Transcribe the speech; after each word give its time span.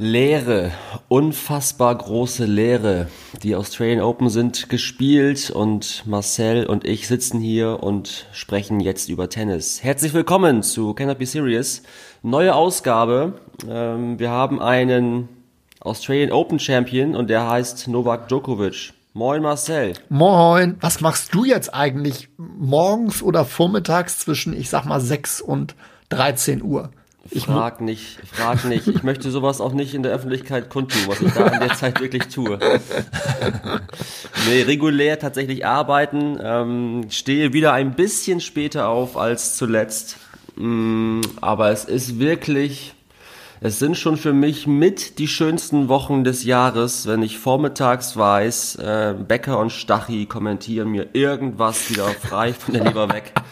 Leere, 0.00 0.70
unfassbar 1.08 1.92
große 1.92 2.44
Leere. 2.44 3.08
Die 3.42 3.56
Australian 3.56 4.00
Open 4.00 4.30
sind 4.30 4.68
gespielt 4.68 5.50
und 5.50 6.04
Marcel 6.06 6.66
und 6.66 6.84
ich 6.84 7.08
sitzen 7.08 7.40
hier 7.40 7.82
und 7.82 8.26
sprechen 8.30 8.78
jetzt 8.78 9.08
über 9.08 9.28
Tennis. 9.28 9.82
Herzlich 9.82 10.14
willkommen 10.14 10.62
zu 10.62 10.94
Cannot 10.94 11.18
Be 11.18 11.26
Serious. 11.26 11.82
Neue 12.22 12.54
Ausgabe. 12.54 13.40
Ähm, 13.68 14.20
wir 14.20 14.30
haben 14.30 14.62
einen 14.62 15.28
Australian 15.80 16.30
Open 16.30 16.60
Champion 16.60 17.16
und 17.16 17.28
der 17.28 17.48
heißt 17.50 17.88
Novak 17.88 18.28
Djokovic. 18.28 18.92
Moin 19.14 19.42
Marcel. 19.42 19.94
Moin, 20.10 20.76
was 20.80 21.00
machst 21.00 21.34
du 21.34 21.44
jetzt 21.44 21.74
eigentlich 21.74 22.28
morgens 22.36 23.20
oder 23.20 23.44
vormittags 23.44 24.20
zwischen, 24.20 24.56
ich 24.56 24.70
sag 24.70 24.84
mal, 24.84 25.00
6 25.00 25.40
und 25.40 25.74
13 26.10 26.62
Uhr? 26.62 26.92
Ich 27.30 27.44
frag 27.44 27.80
nicht, 27.80 28.18
frag 28.32 28.64
nicht. 28.64 28.86
Ich 28.86 29.02
möchte 29.02 29.30
sowas 29.30 29.60
auch 29.60 29.72
nicht 29.72 29.94
in 29.94 30.02
der 30.02 30.12
Öffentlichkeit 30.12 30.70
kundtun, 30.70 31.02
was 31.06 31.20
ich 31.20 31.32
da 31.32 31.46
in 31.46 31.60
der 31.60 31.74
Zeit 31.74 32.00
wirklich 32.00 32.28
tue. 32.28 32.58
nee, 34.48 34.62
regulär 34.62 35.18
tatsächlich 35.18 35.66
arbeiten, 35.66 36.38
ähm, 36.42 37.06
stehe 37.10 37.52
wieder 37.52 37.72
ein 37.72 37.94
bisschen 37.94 38.40
später 38.40 38.88
auf 38.88 39.16
als 39.16 39.56
zuletzt. 39.56 40.16
Mm, 40.56 41.20
aber 41.40 41.70
es 41.70 41.84
ist 41.84 42.18
wirklich, 42.18 42.94
es 43.60 43.78
sind 43.78 43.96
schon 43.96 44.16
für 44.16 44.32
mich 44.32 44.66
mit 44.66 45.18
die 45.18 45.28
schönsten 45.28 45.88
Wochen 45.88 46.24
des 46.24 46.44
Jahres, 46.44 47.06
wenn 47.06 47.22
ich 47.22 47.38
vormittags 47.38 48.16
weiß, 48.16 48.76
äh, 48.76 49.14
Becker 49.26 49.58
und 49.58 49.70
Stachy 49.70 50.26
kommentieren 50.26 50.88
mir 50.88 51.08
irgendwas 51.12 51.90
wieder 51.90 52.08
frei 52.08 52.54
von 52.54 52.74
der 52.74 52.84
Leber 52.84 53.12
weg 53.12 53.34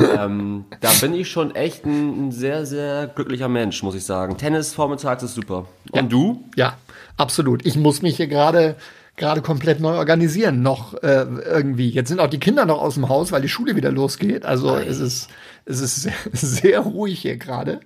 ähm, 0.00 0.64
da 0.80 0.90
bin 1.00 1.14
ich 1.14 1.30
schon 1.30 1.54
echt 1.54 1.84
ein, 1.84 2.28
ein, 2.28 2.32
sehr, 2.32 2.66
sehr 2.66 3.06
glücklicher 3.08 3.48
Mensch, 3.48 3.82
muss 3.82 3.94
ich 3.94 4.04
sagen. 4.04 4.36
Tennis 4.36 4.74
vormittags 4.74 5.22
ist 5.22 5.34
super. 5.34 5.66
Und 5.90 5.94
ja. 5.94 6.02
du? 6.02 6.44
Ja, 6.56 6.76
absolut. 7.16 7.64
Ich 7.66 7.76
muss 7.76 8.02
mich 8.02 8.16
hier 8.16 8.28
gerade 8.28 8.76
gerade 9.16 9.42
komplett 9.42 9.80
neu 9.80 9.96
organisieren 9.96 10.62
noch 10.62 10.94
äh, 11.02 11.26
irgendwie. 11.44 11.90
Jetzt 11.90 12.08
sind 12.08 12.20
auch 12.20 12.30
die 12.30 12.40
Kinder 12.40 12.64
noch 12.64 12.80
aus 12.80 12.94
dem 12.94 13.08
Haus, 13.08 13.32
weil 13.32 13.42
die 13.42 13.48
Schule 13.48 13.76
wieder 13.76 13.92
losgeht. 13.92 14.46
Also 14.46 14.74
Ei. 14.74 14.84
es 14.84 14.98
ist 14.98 15.28
es 15.64 15.80
ist 15.80 16.02
sehr, 16.02 16.12
sehr 16.32 16.80
ruhig 16.80 17.20
hier 17.20 17.36
gerade. 17.36 17.80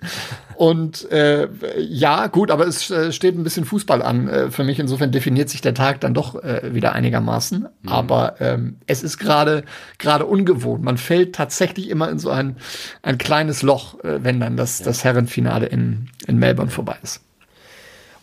Und 0.57 1.11
äh, 1.11 1.49
ja, 1.79 2.29
gut, 2.29 2.51
aber 2.51 2.67
es 2.67 2.91
äh, 2.91 3.13
steht 3.13 3.37
ein 3.37 3.45
bisschen 3.45 3.65
Fußball 3.65 4.03
an 4.03 4.29
äh, 4.29 4.51
für 4.51 4.65
mich. 4.65 4.79
Insofern 4.79 5.13
definiert 5.13 5.49
sich 5.49 5.61
der 5.61 5.75
Tag 5.75 6.01
dann 6.01 6.15
doch 6.15 6.43
äh, 6.43 6.75
wieder 6.75 6.93
einigermaßen. 6.93 7.61
Mhm. 7.83 7.89
Aber 7.89 8.41
ähm, 8.41 8.77
es 8.87 9.03
ist 9.03 9.19
gerade 9.19 9.65
gerade 9.99 10.27
ungewohnt. 10.27 10.83
Man 10.83 10.99
fällt 10.99 11.35
tatsächlich 11.35 11.91
immer 11.91 12.09
in 12.09 12.19
so 12.19 12.31
ein 12.31 12.57
ein 13.03 13.19
kleines 13.19 13.63
Loch, 13.63 14.03
äh, 14.05 14.23
wenn 14.23 14.41
dann 14.41 14.57
das 14.57 14.81
ja. 14.81 14.87
das 14.87 15.05
Herrenfinale 15.05 15.67
in 15.67 16.09
in 16.27 16.39
Melbourne 16.39 16.71
vorbei 16.71 16.97
ist. 17.03 17.21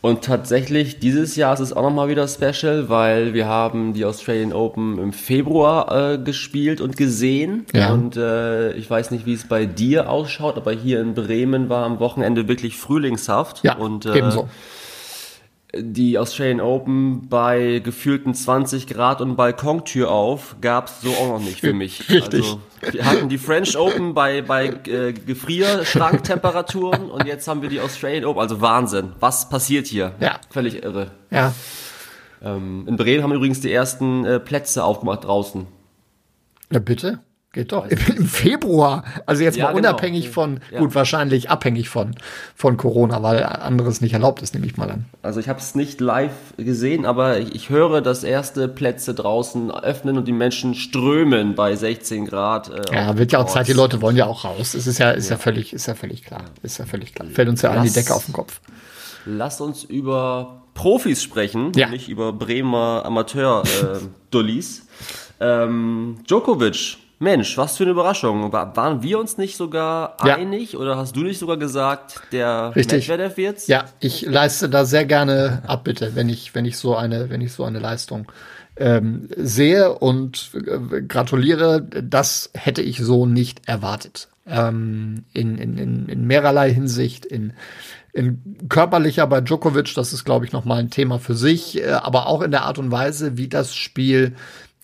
Und 0.01 0.23
tatsächlich, 0.23 0.97
dieses 0.97 1.35
Jahr 1.35 1.53
ist 1.53 1.59
es 1.59 1.73
auch 1.73 1.83
nochmal 1.83 2.09
wieder 2.09 2.27
special, 2.27 2.89
weil 2.89 3.35
wir 3.35 3.45
haben 3.45 3.93
die 3.93 4.03
Australian 4.03 4.51
Open 4.51 4.97
im 4.97 5.13
Februar 5.13 6.13
äh, 6.13 6.17
gespielt 6.17 6.81
und 6.81 6.97
gesehen. 6.97 7.67
Ja. 7.71 7.93
Und 7.93 8.17
äh, 8.17 8.73
ich 8.73 8.89
weiß 8.89 9.11
nicht, 9.11 9.27
wie 9.27 9.33
es 9.33 9.47
bei 9.47 9.67
dir 9.67 10.09
ausschaut, 10.09 10.57
aber 10.57 10.71
hier 10.71 11.01
in 11.01 11.13
Bremen 11.13 11.69
war 11.69 11.85
am 11.85 11.99
Wochenende 11.99 12.47
wirklich 12.47 12.77
Frühlingshaft. 12.77 13.63
Ja, 13.63 13.75
und, 13.75 14.07
äh, 14.07 14.17
ebenso 14.17 14.49
die 15.73 16.17
Australian 16.17 16.59
Open 16.59 17.29
bei 17.29 17.79
gefühlten 17.83 18.33
20 18.33 18.87
Grad 18.87 19.21
und 19.21 19.35
Balkontür 19.35 20.11
auf 20.11 20.57
gab's 20.59 21.01
so 21.01 21.11
auch 21.11 21.27
noch 21.27 21.39
nicht 21.39 21.61
für 21.61 21.73
mich. 21.73 22.09
Richtig. 22.09 22.43
Also, 22.43 22.59
wir 22.91 23.05
hatten 23.05 23.29
die 23.29 23.37
French 23.37 23.77
Open 23.77 24.13
bei, 24.13 24.41
bei 24.41 24.67
äh, 24.87 25.13
Gefrierschranktemperaturen 25.13 27.09
und 27.09 27.25
jetzt 27.25 27.47
haben 27.47 27.61
wir 27.61 27.69
die 27.69 27.79
Australian 27.79 28.25
Open. 28.25 28.41
Also 28.41 28.59
Wahnsinn. 28.59 29.13
Was 29.19 29.49
passiert 29.49 29.87
hier? 29.87 30.13
Ja. 30.19 30.39
Völlig 30.49 30.83
irre. 30.83 31.11
Ja. 31.29 31.53
Ähm, 32.43 32.85
in 32.87 32.97
Bremen 32.97 33.23
haben 33.23 33.33
übrigens 33.33 33.61
die 33.61 33.71
ersten 33.71 34.25
äh, 34.25 34.39
Plätze 34.39 34.83
aufgemacht 34.83 35.23
draußen. 35.23 35.67
Ja, 36.71 36.79
bitte? 36.79 37.19
Geht 37.53 37.73
doch. 37.73 37.85
Im 37.87 38.27
Februar. 38.27 39.03
Also 39.25 39.43
jetzt 39.43 39.57
ja, 39.57 39.65
mal 39.65 39.73
genau. 39.73 39.89
unabhängig 39.89 40.23
genau. 40.23 40.33
von, 40.33 40.59
ja. 40.71 40.79
gut, 40.79 40.95
wahrscheinlich 40.95 41.49
abhängig 41.49 41.89
von, 41.89 42.15
von 42.55 42.77
Corona, 42.77 43.21
weil 43.23 43.43
anderes 43.43 43.99
nicht 43.99 44.13
erlaubt 44.13 44.41
ist, 44.41 44.53
nehme 44.53 44.65
ich 44.65 44.77
mal 44.77 44.89
an. 44.89 45.05
Also 45.21 45.41
ich 45.41 45.49
habe 45.49 45.59
es 45.59 45.75
nicht 45.75 45.99
live 45.99 46.31
gesehen, 46.55 47.05
aber 47.05 47.39
ich, 47.39 47.53
ich, 47.53 47.69
höre, 47.69 47.99
dass 47.99 48.23
erste 48.23 48.69
Plätze 48.69 49.13
draußen 49.13 49.69
öffnen 49.69 50.17
und 50.17 50.29
die 50.29 50.31
Menschen 50.31 50.75
strömen 50.75 51.55
bei 51.55 51.75
16 51.75 52.25
Grad. 52.25 52.69
Äh, 52.69 52.95
ja, 52.95 53.17
wird 53.17 53.33
ja 53.33 53.39
auch 53.39 53.47
Zeit, 53.47 53.67
die 53.67 53.73
Leute 53.73 54.01
wollen 54.01 54.15
ja 54.15 54.27
auch 54.27 54.45
raus. 54.45 54.73
Es 54.73 54.87
ist 54.87 54.99
ja, 54.99 55.11
ist 55.11 55.29
ja. 55.29 55.35
ja 55.35 55.37
völlig, 55.37 55.73
ist 55.73 55.87
ja 55.87 55.95
völlig 55.95 56.23
klar. 56.23 56.45
Ist 56.63 56.77
ja 56.77 56.85
völlig 56.85 57.13
klar. 57.13 57.27
Fällt 57.27 57.49
uns 57.49 57.61
ja 57.63 57.71
an 57.71 57.83
die 57.83 57.91
Decke 57.91 58.15
auf 58.15 58.25
den 58.25 58.33
Kopf. 58.33 58.61
Lass 59.25 59.59
uns 59.59 59.83
über 59.83 60.61
Profis 60.73 61.21
sprechen, 61.21 61.71
nicht 61.71 62.07
über 62.07 62.31
Bremer 62.31 63.03
Amateur-Dullis. 63.05 64.87
Äh, 65.39 65.63
ähm, 65.63 66.19
Djokovic 66.29 66.97
Mensch, 67.21 67.55
was 67.55 67.77
für 67.77 67.83
eine 67.83 67.91
Überraschung. 67.91 68.51
Waren 68.51 69.03
wir 69.03 69.19
uns 69.19 69.37
nicht 69.37 69.55
sogar 69.55 70.17
ja. 70.25 70.35
einig 70.35 70.75
oder 70.75 70.97
hast 70.97 71.15
du 71.15 71.21
nicht 71.21 71.37
sogar 71.37 71.57
gesagt, 71.57 72.19
der 72.31 72.75
Richtig. 72.75 73.07
Medvedev 73.07 73.37
jetzt? 73.37 73.69
Ja, 73.69 73.85
ich 73.99 74.23
leiste 74.23 74.69
da 74.69 74.85
sehr 74.85 75.05
gerne 75.05 75.61
Abbitte, 75.67 76.15
wenn 76.15 76.29
ich, 76.29 76.55
wenn 76.55 76.65
ich 76.65 76.77
so 76.77 76.95
eine, 76.95 77.29
wenn 77.29 77.41
ich 77.41 77.53
so 77.53 77.63
eine 77.63 77.77
Leistung 77.77 78.31
ähm, 78.75 79.29
sehe 79.37 79.93
und 79.93 80.49
äh, 80.55 81.03
gratuliere. 81.03 81.83
Das 81.83 82.49
hätte 82.55 82.81
ich 82.81 82.97
so 82.97 83.27
nicht 83.27 83.67
erwartet. 83.67 84.27
Ähm, 84.47 85.25
in, 85.31 85.59
in, 85.59 85.77
in, 85.77 86.09
in 86.09 86.25
mehrerlei 86.25 86.73
Hinsicht, 86.73 87.27
in, 87.27 87.53
in 88.13 88.67
körperlicher 88.67 89.27
bei 89.27 89.41
Djokovic, 89.41 89.93
das 89.93 90.11
ist, 90.11 90.25
glaube 90.25 90.45
ich, 90.45 90.53
noch 90.53 90.65
mal 90.65 90.79
ein 90.79 90.89
Thema 90.89 91.19
für 91.19 91.35
sich, 91.35 91.83
äh, 91.83 91.91
aber 91.91 92.25
auch 92.25 92.41
in 92.41 92.49
der 92.49 92.63
Art 92.63 92.79
und 92.79 92.89
Weise, 92.91 93.37
wie 93.37 93.47
das 93.47 93.75
Spiel 93.75 94.33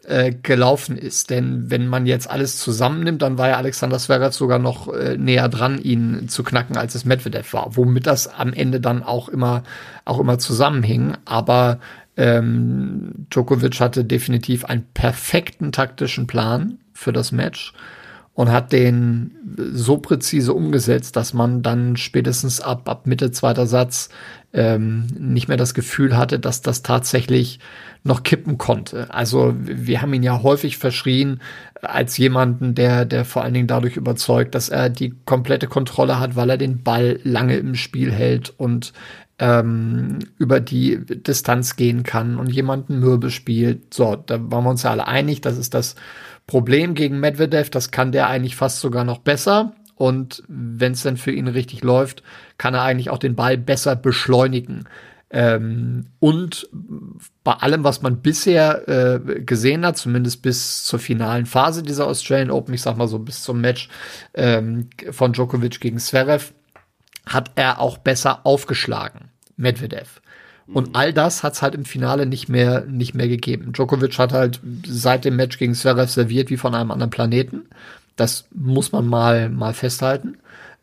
äh, 0.08 0.32
gelaufen 0.32 0.98
ist. 0.98 1.30
Denn 1.30 1.70
wenn 1.70 1.88
man 1.88 2.06
jetzt 2.06 2.30
alles 2.30 2.58
zusammennimmt, 2.58 3.22
dann 3.22 3.38
war 3.38 3.50
ja 3.50 3.58
Alexander 3.58 4.00
Zverev 4.00 4.34
sogar 4.34 4.58
noch 4.58 4.94
äh, 4.94 5.18
näher 5.18 5.50
dran, 5.50 5.80
ihn 5.80 6.30
zu 6.30 6.44
knacken, 6.44 6.78
als 6.78 6.96
es 6.96 7.04
Medvedev 7.04 7.52
war. 7.54 7.76
Womit 7.76 8.08
das 8.08 8.28
am 8.28 8.54
Ende 8.54 8.80
dann 8.80 9.04
auch 9.04 9.28
immer, 9.28 9.64
auch 10.06 10.20
immer 10.20 10.40
zusammenhing. 10.40 11.18
Aber 11.26 11.80
ähm, 12.16 13.28
Djokovic 13.30 13.82
hatte 13.82 14.06
definitiv 14.06 14.64
einen 14.64 14.86
perfekten 14.94 15.74
taktischen 15.74 16.26
Plan 16.26 16.80
für 16.94 17.12
das 17.12 17.34
Match 17.34 17.74
und 18.34 18.52
hat 18.52 18.72
den 18.72 19.32
so 19.74 19.98
präzise 19.98 20.54
umgesetzt, 20.54 21.16
dass 21.16 21.34
man 21.34 21.64
dann 21.64 21.98
spätestens 21.98 22.62
ab, 22.62 22.88
ab 22.88 23.08
Mitte 23.08 23.32
zweiter 23.32 23.66
Satz 23.66 24.10
ähm, 24.58 25.08
nicht 25.18 25.48
mehr 25.48 25.58
das 25.58 25.74
Gefühl 25.74 26.18
hatte, 26.18 26.40
dass 26.40 26.62
das 26.62 26.82
tatsächlich 26.82 27.60
noch 28.04 28.24
kippen 28.24 28.58
konnte. 28.58 29.14
Also 29.14 29.54
wir 29.58 30.02
haben 30.02 30.14
ihn 30.14 30.24
ja 30.24 30.42
häufig 30.42 30.78
verschrien 30.78 31.42
als 31.82 32.18
jemanden, 32.18 32.74
der, 32.74 33.06
der 33.06 33.24
vor 33.24 33.44
allen 33.44 33.54
Dingen 33.54 33.68
dadurch 33.68 33.98
überzeugt, 33.98 34.56
dass 34.56 34.70
er 34.70 34.90
die 34.90 35.14
komplette 35.26 35.68
Kontrolle 35.68 36.20
hat, 36.20 36.36
weil 36.36 36.50
er 36.50 36.58
den 36.58 36.82
Ball 36.84 37.20
lange 37.24 37.58
im 37.58 37.76
Spiel 37.76 38.12
hält 38.12 38.52
und 38.58 38.94
ähm, 39.40 40.20
über 40.40 40.60
die 40.60 41.06
Distanz 41.06 41.76
gehen 41.76 42.02
kann 42.02 42.38
und 42.38 42.52
jemanden 42.52 43.00
mürbe 43.00 43.30
spielt. 43.30 43.94
So, 43.94 44.16
da 44.16 44.40
waren 44.52 44.64
wir 44.64 44.72
uns 44.72 44.84
ja 44.84 44.92
alle 44.92 45.08
einig, 45.08 45.42
das 45.42 45.58
ist 45.58 45.76
das 45.76 45.96
Problem 46.48 46.96
gegen 46.96 47.20
Medvedev, 47.20 47.70
das 47.70 47.92
kann 47.92 48.12
der 48.12 48.28
eigentlich 48.28 48.56
fast 48.56 48.80
sogar 48.80 49.04
noch 49.04 49.20
besser. 49.20 49.74
Und 49.98 50.44
wenn 50.48 50.94
es 50.94 51.02
dann 51.02 51.18
für 51.18 51.32
ihn 51.32 51.48
richtig 51.48 51.84
läuft, 51.84 52.24
kann 52.58 52.76
er 52.76 52.84
eigentlich 52.84 53.10
auch 53.10 53.18
den 53.18 53.36
Ball 53.36 53.58
besser 53.58 53.96
beschleunigen. 53.96 54.88
Ähm, 55.30 56.06
und 56.20 56.70
bei 57.44 57.54
allem, 57.54 57.84
was 57.84 58.02
man 58.02 58.22
bisher 58.22 58.88
äh, 58.88 59.42
gesehen 59.42 59.86
hat, 59.86 59.98
zumindest 59.98 60.42
bis 60.42 60.84
zur 60.86 61.00
finalen 61.00 61.46
Phase 61.46 61.84
dieser 61.84 62.08
Australian 62.08 62.52
Open, 62.52 62.74
ich 62.74 62.82
sag 62.82 62.96
mal 62.96 63.08
so 63.08 63.20
bis 63.20 63.44
zum 63.44 63.60
Match 63.60 63.90
ähm, 64.36 64.90
von 65.12 65.34
Djokovic 65.34 65.82
gegen 65.82 65.98
Zverev, 65.98 66.54
hat 67.26 67.52
er 67.56 67.82
auch 67.82 67.98
besser 67.98 68.46
aufgeschlagen, 68.46 69.32
Medvedev. 69.58 70.22
Und 70.68 70.96
all 70.96 71.14
das 71.14 71.44
hat 71.44 71.54
es 71.54 71.62
halt 71.62 71.76
im 71.76 71.86
Finale 71.86 72.26
nicht 72.26 72.50
mehr, 72.50 72.86
nicht 72.86 73.16
mehr 73.16 73.30
gegeben. 73.30 73.72
Djokovic 73.72 74.20
hat 74.20 74.34
halt 74.34 74.60
seit 74.86 75.24
dem 75.26 75.38
Match 75.38 75.58
gegen 75.58 75.74
Zverev 75.74 76.12
serviert 76.12 76.50
wie 76.50 76.58
von 76.58 76.76
einem 76.76 76.92
anderen 76.92 77.10
Planeten. 77.10 77.64
Das 78.18 78.50
muss 78.54 78.92
man 78.92 79.08
mal, 79.08 79.50
mal 79.50 79.74
festhalten. 79.74 80.38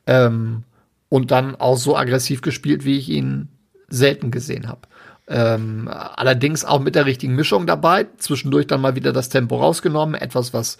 Ähm, 0.07 0.65
und 1.11 1.31
dann 1.31 1.55
auch 1.55 1.77
so 1.77 1.97
aggressiv 1.97 2.41
gespielt, 2.41 2.85
wie 2.85 2.97
ich 2.97 3.11
ihn 3.11 3.49
selten 3.89 4.31
gesehen 4.31 4.69
habe. 4.69 4.89
Ähm, 5.27 5.89
allerdings 5.89 6.65
auch 6.65 6.81
mit 6.81 6.95
der 6.95 7.07
richtigen 7.07 7.35
Mischung 7.35 7.67
dabei. 7.67 8.07
Zwischendurch 8.19 8.67
dann 8.67 8.81
mal 8.81 8.95
wieder 8.95 9.13
das 9.13 9.29
Tempo 9.29 9.57
rausgenommen. 9.57 10.15
Etwas, 10.15 10.53
was 10.53 10.79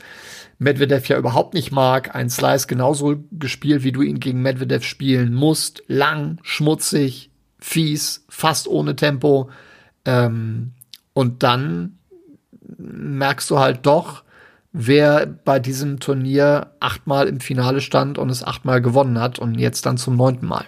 Medvedev 0.59 1.09
ja 1.09 1.19
überhaupt 1.19 1.55
nicht 1.55 1.73
mag. 1.73 2.15
Ein 2.15 2.31
Slice 2.31 2.67
genauso 2.67 3.25
gespielt, 3.33 3.85
wie 3.85 3.93
du 3.93 4.03
ihn 4.03 4.21
gegen 4.21 4.43
Medvedev 4.43 4.85
spielen 4.85 5.35
musst. 5.35 5.83
Lang, 5.87 6.39
schmutzig, 6.43 7.31
fies, 7.59 8.25
fast 8.29 8.69
ohne 8.69 8.97
Tempo. 8.97 9.51
Ähm, 10.05 10.73
und 11.15 11.43
dann 11.43 11.99
merkst 12.77 13.51
du 13.51 13.59
halt 13.59 13.87
doch, 13.87 14.25
wer 14.75 15.25
bei 15.27 15.59
diesem 15.61 16.01
Turnier 16.01 16.67
achtmal 16.81 17.29
im 17.29 17.41
Finale 17.41 17.81
stand 17.81 18.19
und 18.19 18.29
es 18.29 18.45
achtmal 18.45 18.83
gewonnen 18.83 19.19
hat 19.19 19.39
und 19.39 19.59
jetzt 19.59 19.87
dann 19.87 19.97
zum 19.97 20.17
neunten 20.17 20.47
Mal. 20.47 20.67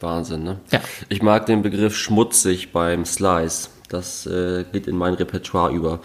Wahnsinn, 0.00 0.42
ne? 0.42 0.58
Ja. 0.72 0.80
Ich 1.08 1.22
mag 1.22 1.46
den 1.46 1.62
Begriff 1.62 1.96
schmutzig 1.96 2.72
beim 2.72 3.04
Slice. 3.04 3.68
Das 3.88 4.26
äh, 4.26 4.64
geht 4.72 4.88
in 4.88 4.96
mein 4.96 5.14
Repertoire 5.14 5.72
über. 5.72 6.00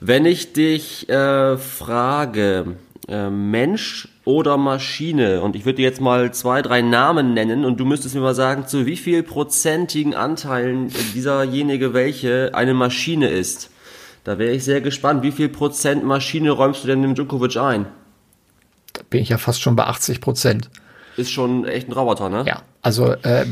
Wenn 0.00 0.24
ich 0.24 0.52
dich 0.52 1.08
äh, 1.08 1.58
frage, 1.58 2.76
äh, 3.08 3.30
Mensch 3.30 4.08
oder 4.24 4.56
Maschine, 4.56 5.42
und 5.42 5.56
ich 5.56 5.64
würde 5.64 5.76
dir 5.76 5.82
jetzt 5.84 6.00
mal 6.00 6.32
zwei, 6.32 6.62
drei 6.62 6.82
Namen 6.82 7.34
nennen 7.34 7.64
und 7.64 7.78
du 7.78 7.84
müsstest 7.84 8.14
mir 8.14 8.20
mal 8.20 8.34
sagen, 8.34 8.66
zu 8.66 8.86
wie 8.86 8.96
viel 8.96 9.22
prozentigen 9.22 10.14
Anteilen 10.14 10.92
dieserjenige 11.14 11.94
welche 11.94 12.52
eine 12.54 12.74
Maschine 12.74 13.28
ist. 13.28 13.70
Da 14.26 14.40
wäre 14.40 14.50
ich 14.50 14.64
sehr 14.64 14.80
gespannt. 14.80 15.22
Wie 15.22 15.30
viel 15.30 15.48
Prozent 15.48 16.04
Maschine 16.04 16.50
räumst 16.50 16.82
du 16.82 16.88
denn 16.88 17.00
dem 17.00 17.14
Djokovic 17.14 17.56
ein? 17.58 17.86
Da 18.92 19.02
bin 19.08 19.22
ich 19.22 19.28
ja 19.28 19.38
fast 19.38 19.62
schon 19.62 19.76
bei 19.76 19.84
80 19.84 20.20
Prozent. 20.20 20.68
Ist 21.16 21.30
schon 21.30 21.64
echt 21.64 21.88
ein 21.88 21.92
Roboter, 21.92 22.28
ne? 22.28 22.42
Ja, 22.44 22.62
also 22.82 23.12
äh, 23.12 23.46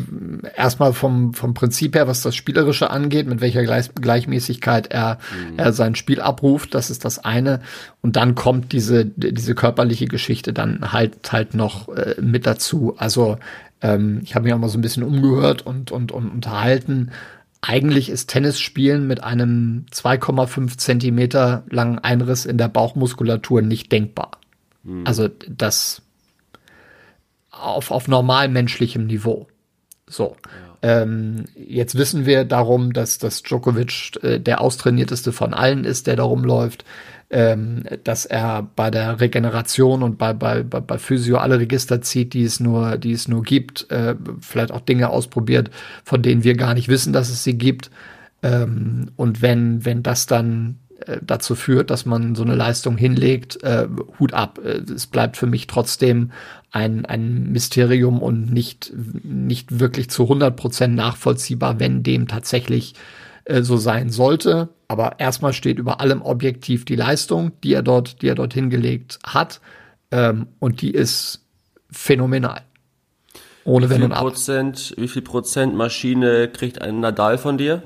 erstmal 0.57 0.93
vom, 0.93 1.33
vom 1.33 1.55
Prinzip 1.55 1.95
her, 1.95 2.09
was 2.09 2.23
das 2.23 2.35
Spielerische 2.35 2.91
angeht, 2.91 3.29
mit 3.29 3.41
welcher 3.41 3.63
Gleich 3.63 3.95
Gleichmäßigkeit 3.95 4.89
er, 4.89 5.19
mhm. 5.49 5.61
er 5.61 5.73
sein 5.73 5.95
Spiel 5.95 6.21
abruft, 6.21 6.75
das 6.75 6.91
ist 6.91 7.05
das 7.05 7.25
eine. 7.25 7.61
Und 8.03 8.17
dann 8.17 8.35
kommt 8.35 8.73
diese, 8.73 9.05
diese 9.05 9.55
körperliche 9.55 10.07
Geschichte 10.07 10.53
dann 10.53 10.93
halt 10.93 11.33
halt 11.33 11.55
noch 11.55 11.89
äh, 11.89 12.17
mit 12.21 12.47
dazu. 12.47 12.97
Also 12.99 13.39
ähm, 13.81 14.23
ich 14.25 14.35
habe 14.35 14.47
mich 14.47 14.53
auch 14.53 14.59
mal 14.59 14.69
so 14.69 14.79
ein 14.79 14.83
bisschen 14.83 15.05
umgehört 15.05 15.65
und, 15.65 15.93
und, 15.93 16.11
und 16.11 16.31
unterhalten. 16.31 17.13
Eigentlich 17.67 18.11
ist 18.11 18.29
Tennisspielen 18.29 19.07
mit 19.07 19.25
einem 19.25 19.87
2,5 19.91 20.77
Zentimeter 20.77 21.65
langen 21.71 21.99
Einriss 21.99 22.45
in 22.45 22.59
der 22.59 22.69
Bauchmuskulatur 22.69 23.63
nicht 23.63 23.91
denkbar. 23.91 24.33
Mhm. 24.83 25.07
Also 25.07 25.29
das 25.49 26.03
auf, 27.51 27.91
auf 27.91 28.07
normal 28.07 28.49
menschlichem 28.49 29.07
Niveau. 29.07 29.49
So. 30.07 30.37
Ja. 30.45 30.74
Ähm, 30.85 31.47
jetzt 31.57 31.97
wissen 31.97 32.27
wir 32.27 32.45
darum, 32.45 32.93
dass, 32.93 33.17
dass 33.17 33.43
Djokovic 33.43 34.23
äh, 34.23 34.39
der 34.39 34.61
austrainierteste 34.61 35.33
von 35.33 35.55
allen 35.55 35.85
ist, 35.85 36.07
der 36.07 36.17
da 36.17 36.25
rumläuft, 36.25 36.85
ähm, 37.31 37.85
dass 38.05 38.27
er 38.27 38.69
bei 38.77 38.91
der 38.91 39.19
Regeneration 39.19 40.03
und 40.03 40.19
bei, 40.19 40.35
bei, 40.35 40.63
bei, 40.63 40.81
bei 40.81 40.99
Physio 40.99 41.39
alle 41.39 41.59
Register 41.59 42.03
zieht, 42.03 42.35
die 42.35 42.45
es 42.45 42.61
nur, 42.61 42.99
die 42.99 43.13
es 43.13 43.29
nur 43.29 43.43
gibt, 43.45 43.91
äh, 43.91 44.15
vielleicht 44.43 44.73
auch 44.73 44.83
Dinge 44.83 45.09
ausprobiert, 45.09 45.71
von 46.05 46.21
denen 46.21 46.45
wir 46.45 46.55
gar 46.55 46.75
nicht 46.75 46.89
wissen, 46.89 47.15
dass 47.15 47.31
es 47.31 47.43
sie 47.45 47.57
gibt. 47.57 47.91
Ähm, 48.43 49.11
und 49.17 49.41
wenn, 49.41 49.87
wenn 49.87 50.03
das 50.03 50.27
dann 50.27 50.81
äh, 51.07 51.19
dazu 51.23 51.55
führt, 51.55 51.91
dass 51.91 52.07
man 52.07 52.35
so 52.35 52.45
eine 52.45 52.55
Leistung 52.55 52.97
hinlegt, 52.97 53.63
äh, 53.63 53.89
Hut 54.19 54.33
ab. 54.33 54.61
Äh, 54.63 54.83
es 54.93 55.07
bleibt 55.07 55.37
für 55.37 55.47
mich 55.47 55.67
trotzdem 55.67 56.31
ein, 56.75 57.07
ein 57.07 57.53
Mysterium 57.53 58.21
und 58.21 58.53
nicht, 58.53 58.93
nicht 59.23 59.79
wirklich 59.79 60.11
zu 60.11 60.25
100 60.25 60.57
Prozent 60.57 60.97
nachvollziehbar, 60.97 61.79
wenn 61.79 62.03
dem 62.03 62.27
tatsächlich 62.27 62.95
äh, 63.45 63.63
so 63.63 63.77
sein 63.77 64.11
sollte. 64.11 64.71
Aber 64.89 65.21
erstmal 65.21 65.53
steht 65.53 65.79
über 65.79 66.01
allem 66.01 66.21
objektiv 66.21 66.85
die 66.85 66.97
Leistung, 66.97 67.53
die 67.63 67.75
er 67.75 67.83
dort, 67.83 68.23
die 68.23 68.29
er 68.29 68.35
dort 68.35 68.55
hingelegt 68.55 69.21
hat. 69.25 69.61
Ähm, 70.11 70.49
und 70.59 70.83
die 70.83 70.91
ist 70.91 71.45
phänomenal. 71.93 72.63
Ohne 73.65 73.89
Wenn 73.89 74.03
und 74.03 74.13
Ab. 74.13 74.23
Prozent, 74.23 74.95
wie 74.99 75.07
viel 75.07 75.23
Prozent 75.23 75.77
Maschine 75.77 76.49
kriegt 76.49 76.83
ein 76.83 76.99
Nadal 76.99 77.39
von 77.39 77.57
dir? 77.57 77.85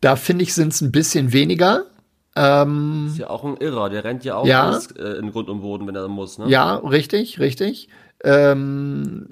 Da 0.00 0.16
finde 0.16 0.42
ich, 0.42 0.52
sind 0.52 0.72
es 0.72 0.80
ein 0.80 0.90
bisschen 0.90 1.32
weniger. 1.32 1.86
Ähm, 2.34 3.08
ist 3.08 3.18
ja 3.18 3.28
auch 3.28 3.44
ein 3.44 3.56
Irrer, 3.58 3.90
der 3.90 4.04
rennt 4.04 4.24
ja 4.24 4.36
auch 4.36 4.46
ja, 4.46 4.68
alles, 4.68 4.90
äh, 4.92 5.18
in 5.18 5.32
Grund 5.32 5.48
und 5.48 5.60
Boden, 5.60 5.86
wenn 5.86 5.94
er 5.94 6.08
muss. 6.08 6.38
Ne? 6.38 6.48
Ja, 6.48 6.76
richtig, 6.76 7.38
richtig. 7.38 7.88
Ähm, 8.24 9.26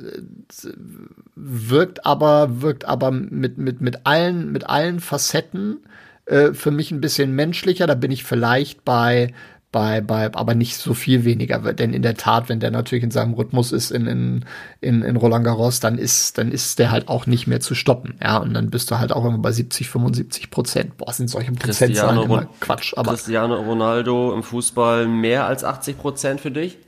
wirkt 1.34 2.04
aber, 2.04 2.60
wirkt 2.60 2.84
aber 2.84 3.10
mit, 3.10 3.56
mit, 3.56 3.80
mit 3.80 4.04
allen, 4.04 4.52
mit 4.52 4.68
allen 4.68 5.00
Facetten 5.00 5.78
äh, 6.26 6.52
für 6.52 6.70
mich 6.70 6.90
ein 6.90 7.00
bisschen 7.00 7.34
menschlicher. 7.34 7.86
Da 7.86 7.94
bin 7.94 8.10
ich 8.10 8.24
vielleicht 8.24 8.84
bei, 8.84 9.32
bei, 9.72 10.00
bei, 10.00 10.34
aber 10.34 10.54
nicht 10.54 10.76
so 10.76 10.94
viel 10.94 11.24
weniger, 11.24 11.58
denn 11.72 11.92
in 11.92 12.02
der 12.02 12.16
Tat, 12.16 12.48
wenn 12.48 12.58
der 12.58 12.72
natürlich 12.72 13.04
in 13.04 13.12
seinem 13.12 13.34
Rhythmus 13.34 13.70
ist 13.70 13.92
in, 13.92 14.06
in, 14.06 14.44
in, 14.80 15.02
in 15.02 15.16
Roland 15.16 15.44
Garros, 15.44 15.78
dann 15.78 15.96
ist, 15.96 16.38
dann 16.38 16.50
ist 16.50 16.80
der 16.80 16.90
halt 16.90 17.08
auch 17.08 17.26
nicht 17.26 17.46
mehr 17.46 17.60
zu 17.60 17.76
stoppen, 17.76 18.14
ja, 18.20 18.38
und 18.38 18.52
dann 18.54 18.70
bist 18.70 18.90
du 18.90 18.98
halt 18.98 19.12
auch 19.12 19.24
immer 19.24 19.38
bei 19.38 19.52
70, 19.52 19.88
75 19.88 20.50
Prozent. 20.50 20.96
Boah, 20.96 21.12
sind 21.12 21.28
solche 21.28 21.52
Prozentzahlen 21.52 22.22
immer 22.22 22.48
Quatsch, 22.58 22.94
aber. 22.96 23.12
Cristiano 23.12 23.54
Ronaldo 23.54 24.34
im 24.34 24.42
Fußball 24.42 25.06
mehr 25.06 25.46
als 25.46 25.62
80 25.62 25.98
Prozent 25.98 26.40
für 26.40 26.50
dich? 26.50 26.78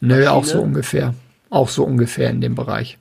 Nö, 0.00 0.14
Maschine? 0.16 0.32
auch 0.32 0.44
so 0.44 0.60
ungefähr. 0.60 1.14
Auch 1.48 1.68
so 1.70 1.84
ungefähr 1.84 2.28
in 2.28 2.42
dem 2.42 2.54
Bereich. 2.54 2.98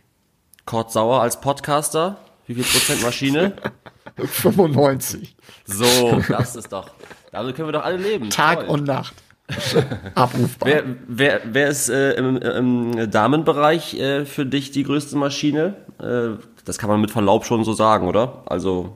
Kurt 0.66 0.92
Sauer 0.94 1.22
als 1.22 1.42
Podcaster? 1.42 2.18
Wie 2.48 2.54
viel 2.54 2.64
Prozent 2.64 3.04
Maschine? 3.04 3.54
95. 4.18 5.36
So, 5.66 6.22
das 6.30 6.56
ist 6.56 6.72
doch. 6.72 6.92
Damit 7.34 7.56
können 7.56 7.68
wir 7.68 7.74
doch 7.74 7.84
alle 7.84 7.98
leben. 7.98 8.30
Tag 8.30 8.60
Toll. 8.60 8.70
und 8.70 8.86
Nacht. 8.86 9.16
Abrufbar. 10.16 10.70
Wer, 10.70 10.84
wer, 11.08 11.42
wer 11.46 11.68
ist 11.68 11.90
äh, 11.90 12.14
im, 12.14 12.38
im 12.38 13.12
Damenbereich 13.12 13.96
äh, 13.96 14.26
für 14.26 14.46
dich 14.46 14.70
die 14.70 14.84
größte 14.84 15.18
Maschine? 15.18 15.74
Äh, 16.00 16.40
das 16.64 16.78
kann 16.78 16.90
man 16.90 17.02
mit 17.02 17.10
Verlaub 17.10 17.46
schon 17.46 17.66
so 17.66 17.74
sagen, 17.74 18.08
oder? 18.08 18.44
Also. 18.46 18.96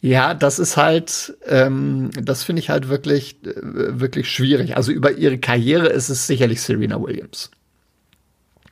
Ja, 0.00 0.32
das 0.32 0.58
ist 0.58 0.78
halt, 0.78 1.36
ähm, 1.46 2.10
das 2.14 2.44
finde 2.44 2.60
ich 2.60 2.70
halt 2.70 2.88
wirklich, 2.88 3.36
äh, 3.44 3.52
wirklich 4.00 4.30
schwierig. 4.30 4.76
Also 4.76 4.90
über 4.90 5.12
ihre 5.12 5.36
Karriere 5.36 5.88
ist 5.88 6.08
es 6.08 6.26
sicherlich 6.26 6.62
Serena 6.62 7.00
Williams. 7.00 7.50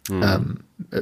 Mhm. 0.09 0.23
Ähm, 0.23 0.61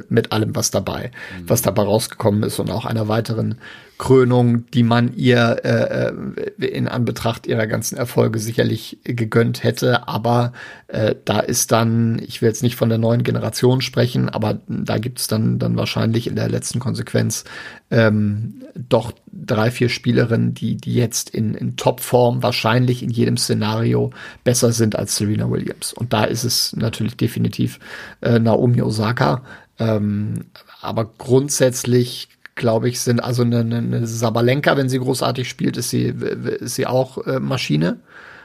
mit 0.09 0.31
allem, 0.31 0.55
was 0.55 0.71
dabei, 0.71 1.11
mhm. 1.39 1.49
was 1.49 1.61
dabei 1.61 1.83
rausgekommen 1.83 2.43
ist 2.43 2.59
und 2.59 2.71
auch 2.71 2.85
einer 2.85 3.07
weiteren 3.07 3.59
Krönung, 3.97 4.69
die 4.71 4.83
man 4.83 5.15
ihr 5.15 5.61
äh, 5.63 6.09
äh, 6.09 6.65
in 6.65 6.87
Anbetracht 6.87 7.47
ihrer 7.47 7.65
ganzen 7.65 7.97
Erfolge 7.97 8.37
sicherlich 8.37 8.99
gegönnt 9.03 9.63
hätte. 9.63 10.07
Aber 10.07 10.53
äh, 10.87 11.15
da 11.25 11.39
ist 11.39 11.71
dann, 11.71 12.19
ich 12.19 12.41
will 12.41 12.49
jetzt 12.49 12.61
nicht 12.61 12.75
von 12.75 12.89
der 12.89 12.99
neuen 12.99 13.23
Generation 13.23 13.81
sprechen, 13.81 14.29
aber 14.29 14.59
da 14.67 14.99
gibt 14.99 15.19
es 15.19 15.27
dann, 15.27 15.57
dann 15.57 15.77
wahrscheinlich 15.77 16.27
in 16.27 16.35
der 16.35 16.47
letzten 16.47 16.79
Konsequenz 16.79 17.43
ähm, 17.89 18.61
doch 18.75 19.13
drei, 19.31 19.71
vier 19.71 19.89
Spielerinnen, 19.89 20.53
die, 20.53 20.77
die 20.77 20.93
jetzt 20.93 21.31
in, 21.31 21.55
in 21.55 21.75
Topform 21.75 22.43
wahrscheinlich 22.43 23.01
in 23.01 23.09
jedem 23.09 23.37
Szenario 23.37 24.11
besser 24.43 24.73
sind 24.73 24.95
als 24.95 25.15
Serena 25.15 25.49
Williams. 25.49 25.93
Und 25.93 26.13
da 26.13 26.23
ist 26.23 26.43
es 26.43 26.75
natürlich 26.75 27.17
definitiv 27.17 27.79
äh, 28.21 28.37
Naomi 28.37 28.83
Osaka. 28.83 29.41
Ähm, 29.79 30.45
aber 30.81 31.05
grundsätzlich 31.17 32.29
glaube 32.57 32.89
ich, 32.89 32.99
sind 32.99 33.21
also 33.23 33.43
eine, 33.43 33.59
eine 33.59 34.05
Sabalenka, 34.05 34.75
wenn 34.75 34.89
sie 34.89 34.99
großartig 34.99 35.47
spielt, 35.47 35.77
ist 35.77 35.89
sie, 35.89 36.07
ist 36.07 36.75
sie 36.75 36.85
auch 36.85 37.25
äh, 37.25 37.39
Maschine. 37.39 37.99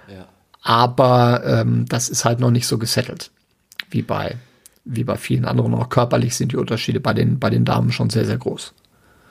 Ja. 0.09 0.29
Aber 0.63 1.43
ähm, 1.45 1.87
das 1.89 2.09
ist 2.09 2.25
halt 2.25 2.39
noch 2.39 2.53
nicht 2.53 2.69
so 2.69 2.79
gesettelt 2.79 3.31
wie 3.91 4.03
bei, 4.03 4.37
wie 4.85 5.03
bei 5.03 5.17
vielen 5.17 5.45
anderen. 5.45 5.75
Auch 5.75 5.89
körperlich 5.89 6.37
sind 6.37 6.53
die 6.53 6.57
Unterschiede 6.57 7.01
bei 7.01 7.15
den, 7.15 7.41
bei 7.41 7.51
den 7.51 7.65
Damen 7.65 7.91
schon 7.91 8.11
sehr, 8.11 8.25
sehr 8.25 8.39
groß. 8.39 8.73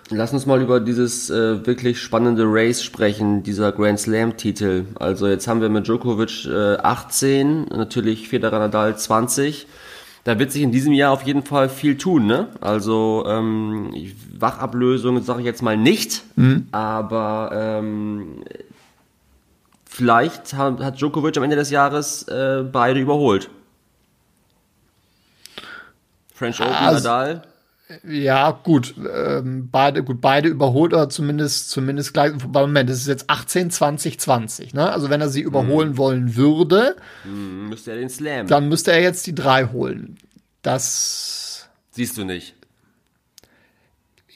Lass 0.10 0.34
uns 0.34 0.46
mal 0.46 0.62
über 0.62 0.82
dieses 0.82 1.30
äh, 1.30 1.66
wirklich 1.66 2.02
spannende 2.02 2.44
Race 2.46 2.84
sprechen, 2.84 3.44
dieser 3.44 3.72
Grand 3.72 3.98
Slam-Titel. 3.98 4.86
Also 4.96 5.26
jetzt 5.28 5.48
haben 5.48 5.62
wir 5.62 5.70
mit 5.70 5.88
Djokovic 5.88 6.46
äh, 6.48 6.76
18, 6.76 7.68
natürlich 7.68 8.28
Federer 8.28 8.60
Nadal 8.60 8.98
20 8.98 9.68
da 10.24 10.38
wird 10.38 10.52
sich 10.52 10.62
in 10.62 10.72
diesem 10.72 10.94
Jahr 10.94 11.12
auf 11.12 11.24
jeden 11.24 11.44
Fall 11.44 11.70
viel 11.70 11.98
tun. 11.98 12.26
Ne? 12.26 12.48
Also 12.62 13.26
ähm, 13.28 13.94
Wachablösung 14.38 15.22
sage 15.24 15.40
ich 15.40 15.46
jetzt 15.46 15.62
mal 15.62 15.78
nicht, 15.78 16.24
mhm. 16.36 16.68
aber 16.72 17.52
ähm, 17.54 18.44
vielleicht 19.86 20.54
hat, 20.54 20.80
hat 20.80 21.00
Djokovic 21.00 21.38
am 21.38 21.44
Ende 21.44 21.56
des 21.56 21.70
Jahres 21.70 22.24
äh, 22.24 22.64
beide 22.70 23.00
überholt. 23.00 23.50
French 26.34 26.60
Open, 26.60 26.74
also, 26.74 27.08
Nadal. 27.08 27.42
Ja, 28.08 28.52
gut, 28.52 28.96
ähm, 29.14 29.70
beide, 29.72 30.04
gut, 30.04 30.22
beide 30.22 30.50
überholt 30.50 30.94
oder 30.94 31.10
zumindest, 31.10 31.70
zumindest 31.70 32.14
gleich. 32.14 32.34
Moment, 32.52 32.90
das 32.90 32.98
ist 32.98 33.08
jetzt 33.08 33.30
18, 33.30 33.72
20, 33.72 34.20
20, 34.20 34.74
ne? 34.74 34.92
Also 34.92 35.10
wenn 35.10 35.22
er 35.22 35.30
sie 35.30 35.42
überholen 35.42 35.92
mhm. 35.92 35.98
wollen 35.98 36.36
würde, 36.36 36.96
mhm, 37.24 37.70
müsste 37.70 37.92
er 37.92 37.98
den 37.98 38.10
Slam. 38.10 38.48
Dann 38.48 38.70
müsste 38.70 38.92
er 38.92 39.02
jetzt 39.02 39.28
die 39.28 39.36
drei 39.36 39.66
holen. 39.66 40.18
Das 40.62 41.70
siehst 41.92 42.18
du 42.18 42.24
nicht. 42.24 42.56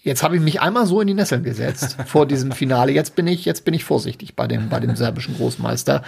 jetzt 0.04 0.24
habe 0.24 0.36
ich 0.36 0.42
mich 0.42 0.62
einmal 0.62 0.86
so 0.86 1.02
in 1.02 1.08
die 1.08 1.14
Nesseln 1.14 1.44
gesetzt 1.44 1.98
vor 2.06 2.26
diesem 2.26 2.52
Finale. 2.52 2.92
Jetzt 2.92 3.16
bin 3.16 3.28
ich, 3.28 3.46
jetzt 3.46 3.66
bin 3.66 3.74
ich 3.74 3.84
vorsichtig 3.84 4.36
bei 4.36 4.48
dem, 4.48 4.70
bei 4.70 4.80
dem 4.80 4.96
serbischen 4.96 5.36
Großmeister. 5.36 6.04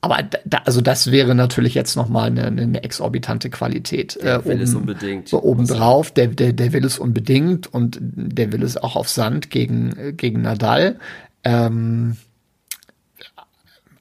Aber 0.00 0.22
da, 0.22 0.58
also 0.64 0.80
das 0.80 1.10
wäre 1.10 1.34
natürlich 1.34 1.74
jetzt 1.74 1.96
noch 1.96 2.08
mal 2.08 2.26
eine, 2.26 2.46
eine 2.46 2.82
exorbitante 2.84 3.50
Qualität. 3.50 4.18
Der 4.22 4.36
äh, 4.36 4.44
will 4.44 4.54
oben, 4.54 4.62
es 4.62 4.74
unbedingt. 4.74 5.28
So 5.28 5.42
obendrauf, 5.42 6.12
der, 6.12 6.28
der, 6.28 6.52
der 6.52 6.72
will 6.72 6.84
es 6.84 6.98
unbedingt 6.98 7.72
und 7.72 7.98
der 8.00 8.52
will 8.52 8.62
es 8.62 8.76
auch 8.76 8.94
auf 8.94 9.08
Sand 9.08 9.50
gegen, 9.50 10.16
gegen 10.16 10.42
Nadal. 10.42 10.98
Ähm, 11.42 12.16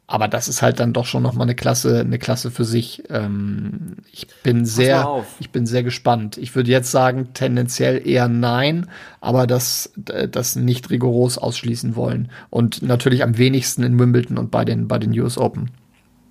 aber 0.10 0.30
das 0.30 0.48
ist 0.48 0.62
halt 0.62 0.80
dann 0.80 0.94
doch 0.94 1.06
schon 1.06 1.22
noch 1.22 1.34
mal 1.34 1.44
eine 1.44 1.56
Klasse, 1.56 2.00
eine 2.00 2.18
Klasse 2.18 2.50
für 2.50 2.64
sich. 2.64 3.04
Ähm, 3.10 3.98
ich 4.12 4.28
bin 4.42 4.66
sehr, 4.66 5.26
ich 5.40 5.50
bin 5.50 5.66
sehr 5.66 5.84
gespannt. 5.84 6.38
Ich 6.38 6.56
würde 6.56 6.72
jetzt 6.72 6.92
sagen 6.92 7.30
tendenziell 7.34 8.08
eher 8.08 8.30
nein, 8.30 8.88
aber 9.20 9.48
das, 9.48 9.92
das 9.96 10.56
nicht 10.56 10.90
rigoros 10.92 11.38
ausschließen 11.38 11.98
wollen. 11.98 12.32
Und 12.50 12.84
natürlich 12.84 13.22
am 13.22 13.38
wenigsten 13.38 13.84
in 13.84 14.00
Wimbledon 14.00 14.38
und 14.38 14.50
bei 14.50 14.64
den, 14.64 14.88
bei 14.88 14.98
den 14.98 15.12
US 15.20 15.38
Open. 15.38 15.72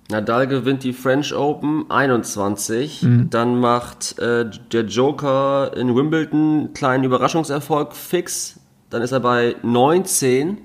Nadal 0.09 0.47
gewinnt 0.47 0.83
die 0.83 0.93
French 0.93 1.33
Open 1.33 1.89
21. 1.89 3.03
Mhm. 3.03 3.29
Dann 3.29 3.59
macht 3.59 4.17
äh, 4.19 4.49
der 4.71 4.85
Joker 4.85 5.75
in 5.75 5.95
Wimbledon 5.95 6.59
einen 6.59 6.73
kleinen 6.73 7.03
Überraschungserfolg 7.03 7.93
fix. 7.93 8.59
Dann 8.89 9.01
ist 9.01 9.11
er 9.11 9.19
bei 9.19 9.55
19. 9.63 10.59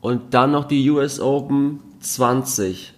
Und 0.00 0.34
dann 0.34 0.50
noch 0.50 0.66
die 0.66 0.90
US 0.90 1.18
Open 1.20 1.80
20. 2.00 2.92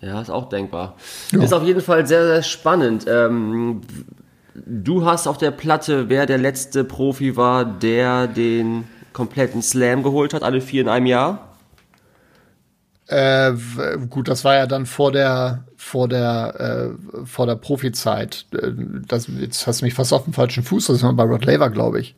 Ja, 0.00 0.20
ist 0.22 0.30
auch 0.30 0.48
denkbar. 0.48 0.96
Ja. 1.32 1.42
Ist 1.42 1.52
auf 1.52 1.62
jeden 1.62 1.82
Fall 1.82 2.06
sehr, 2.06 2.26
sehr 2.26 2.42
spannend. 2.42 3.04
Ähm, 3.06 3.82
du 4.54 5.04
hast 5.04 5.26
auf 5.26 5.36
der 5.36 5.50
Platte, 5.50 6.08
wer 6.08 6.24
der 6.24 6.38
letzte 6.38 6.84
Profi 6.84 7.36
war, 7.36 7.66
der 7.66 8.26
den 8.26 8.84
kompletten 9.12 9.60
Slam 9.60 10.02
geholt 10.02 10.32
hat, 10.32 10.42
alle 10.42 10.62
vier 10.62 10.80
in 10.80 10.88
einem 10.88 11.04
Jahr. 11.04 11.49
Äh, 13.10 13.54
gut, 14.08 14.28
das 14.28 14.44
war 14.44 14.54
ja 14.54 14.66
dann 14.68 14.86
vor 14.86 15.10
der 15.10 15.64
vor 15.76 16.06
der 16.08 16.94
äh, 16.94 17.26
vor 17.26 17.46
der 17.46 17.56
Profizeit. 17.56 18.46
Äh, 18.52 18.70
Das, 19.08 19.26
jetzt 19.26 19.66
hast 19.66 19.80
du 19.80 19.84
mich 19.86 19.94
fast 19.94 20.12
auf 20.12 20.24
dem 20.24 20.32
falschen 20.32 20.62
Fuß. 20.62 20.86
Das 20.86 21.02
war 21.02 21.12
bei 21.14 21.24
Rod 21.24 21.44
Laver, 21.44 21.70
glaube 21.70 22.00
ich. 22.00 22.14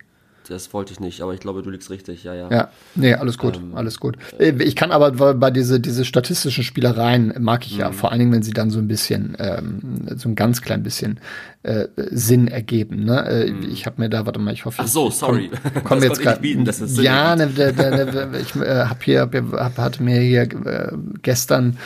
Das 0.49 0.73
wollte 0.75 0.93
ich 0.93 1.01
nicht, 1.01 1.21
aber 1.23 1.35
ich 1.35 1.41
glaube, 1.41 1.63
du 1.63 1.71
liegst 1.71 1.89
richtig, 1.91 2.25
ja, 2.25 2.35
ja. 2.35 2.51
Ja, 2.51 2.69
nee, 2.95 3.15
alles 3.15 3.39
gut, 3.39 3.61
alles 3.75 4.01
gut. 4.01 4.17
Äh, 4.39 4.53
Ich 4.63 4.75
kann 4.77 4.91
aber 4.91 5.35
bei- 5.35 5.51
diese 5.51 5.79
diese 5.81 6.05
statistischen 6.05 6.65
Spielereien 6.65 7.33
mag 7.39 7.65
ich 7.67 7.77
ja 7.77 7.91
Mhm. 7.91 7.95
vor 7.95 8.11
allen 8.11 8.19
Dingen, 8.19 8.33
wenn 8.33 8.43
sie 8.43 8.53
dann 8.53 8.71
so 8.71 8.79
ein 8.79 8.89
bisschen 8.89 9.37
ähm, 9.39 9.81
so 10.17 10.29
ein 10.29 10.35
ganz 10.35 10.61
klein 10.63 10.83
bisschen 10.83 11.21
äh, 11.63 11.87
Sinn 12.11 12.49
ergeben. 12.49 13.05
Ne? 13.05 13.25
Äh, 13.27 13.51
Ich 13.69 13.87
habe 13.87 14.01
mir 14.01 14.09
da, 14.11 14.27
warte 14.27 14.41
mal, 14.41 14.53
ich 14.53 14.65
hoffe, 14.65 14.83
Mhm. 14.83 14.87
Ach 14.89 14.93
so, 14.93 15.11
sorry. 15.11 15.51
Komm, 15.75 15.83
komm 15.85 16.01
Das 16.01 16.81
jetzt 16.81 16.95
Sinn 16.97 17.05
ja, 17.05 17.37
ne, 17.37 17.47
der, 17.47 17.73
der, 17.73 18.05
der, 18.07 18.41
ich 18.41 18.57
äh, 18.57 18.85
hab 18.87 19.03
hier, 19.05 19.21
hab, 19.21 19.33
hier- 19.33 19.51
hab, 19.53 19.79
hatte 19.79 20.03
mir 20.03 20.21
hier 20.21 20.43
äh, 20.43 20.93
gestern 21.23 21.79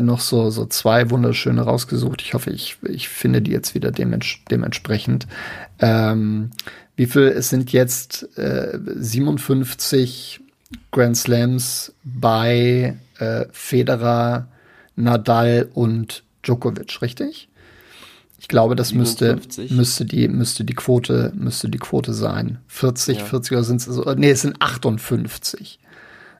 noch 0.00 0.18
so 0.20 0.50
so 0.50 0.66
zwei 0.66 1.10
wunderschöne 1.10 1.62
rausgesucht. 1.62 2.20
Ich 2.20 2.34
hoffe, 2.34 2.50
ich 2.50 2.76
ich 2.82 3.08
finde 3.08 3.40
die 3.40 3.52
jetzt 3.52 3.74
wieder 3.76 3.92
dements 3.92 4.26
dementsprechend. 4.50 5.28
Ähm, 5.78 6.50
wie 6.96 7.06
viel 7.06 7.24
es 7.24 7.50
sind 7.50 7.72
jetzt 7.72 8.36
äh, 8.38 8.78
57 8.84 10.40
Grand 10.90 11.16
Slams 11.16 11.92
bei 12.04 12.96
äh, 13.18 13.44
Federer, 13.52 14.48
Nadal 14.96 15.68
und 15.74 16.22
Djokovic, 16.44 17.02
richtig? 17.02 17.48
Ich 18.38 18.48
glaube, 18.48 18.76
das 18.76 18.92
müsste 18.92 19.30
57? 19.38 19.70
müsste 19.72 20.04
die 20.04 20.28
müsste 20.28 20.64
die 20.64 20.74
Quote 20.74 21.32
müsste 21.34 21.68
die 21.68 21.78
Quote 21.78 22.12
sein. 22.14 22.58
40, 22.68 23.18
Ja. 23.18 23.24
40 23.24 23.52
oder 23.52 23.64
sind 23.64 23.76
es 23.78 23.84
so, 23.86 24.02
nee, 24.16 24.30
es 24.30 24.42
sind 24.42 24.60
58. 24.60 25.78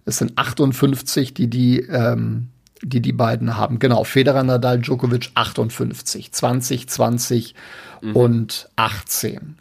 Es 0.04 0.18
sind 0.18 0.38
58, 0.38 1.34
die 1.34 1.48
die 1.48 1.80
ähm, 1.80 2.48
die 2.82 3.00
die 3.00 3.12
beiden 3.12 3.56
haben. 3.56 3.78
Genau, 3.78 4.04
Federer, 4.04 4.42
Nadal, 4.44 4.78
Djokovic 4.80 5.30
58, 5.34 6.30
20, 6.30 6.88
20 6.88 7.54
und 8.12 8.68
18 8.76 9.56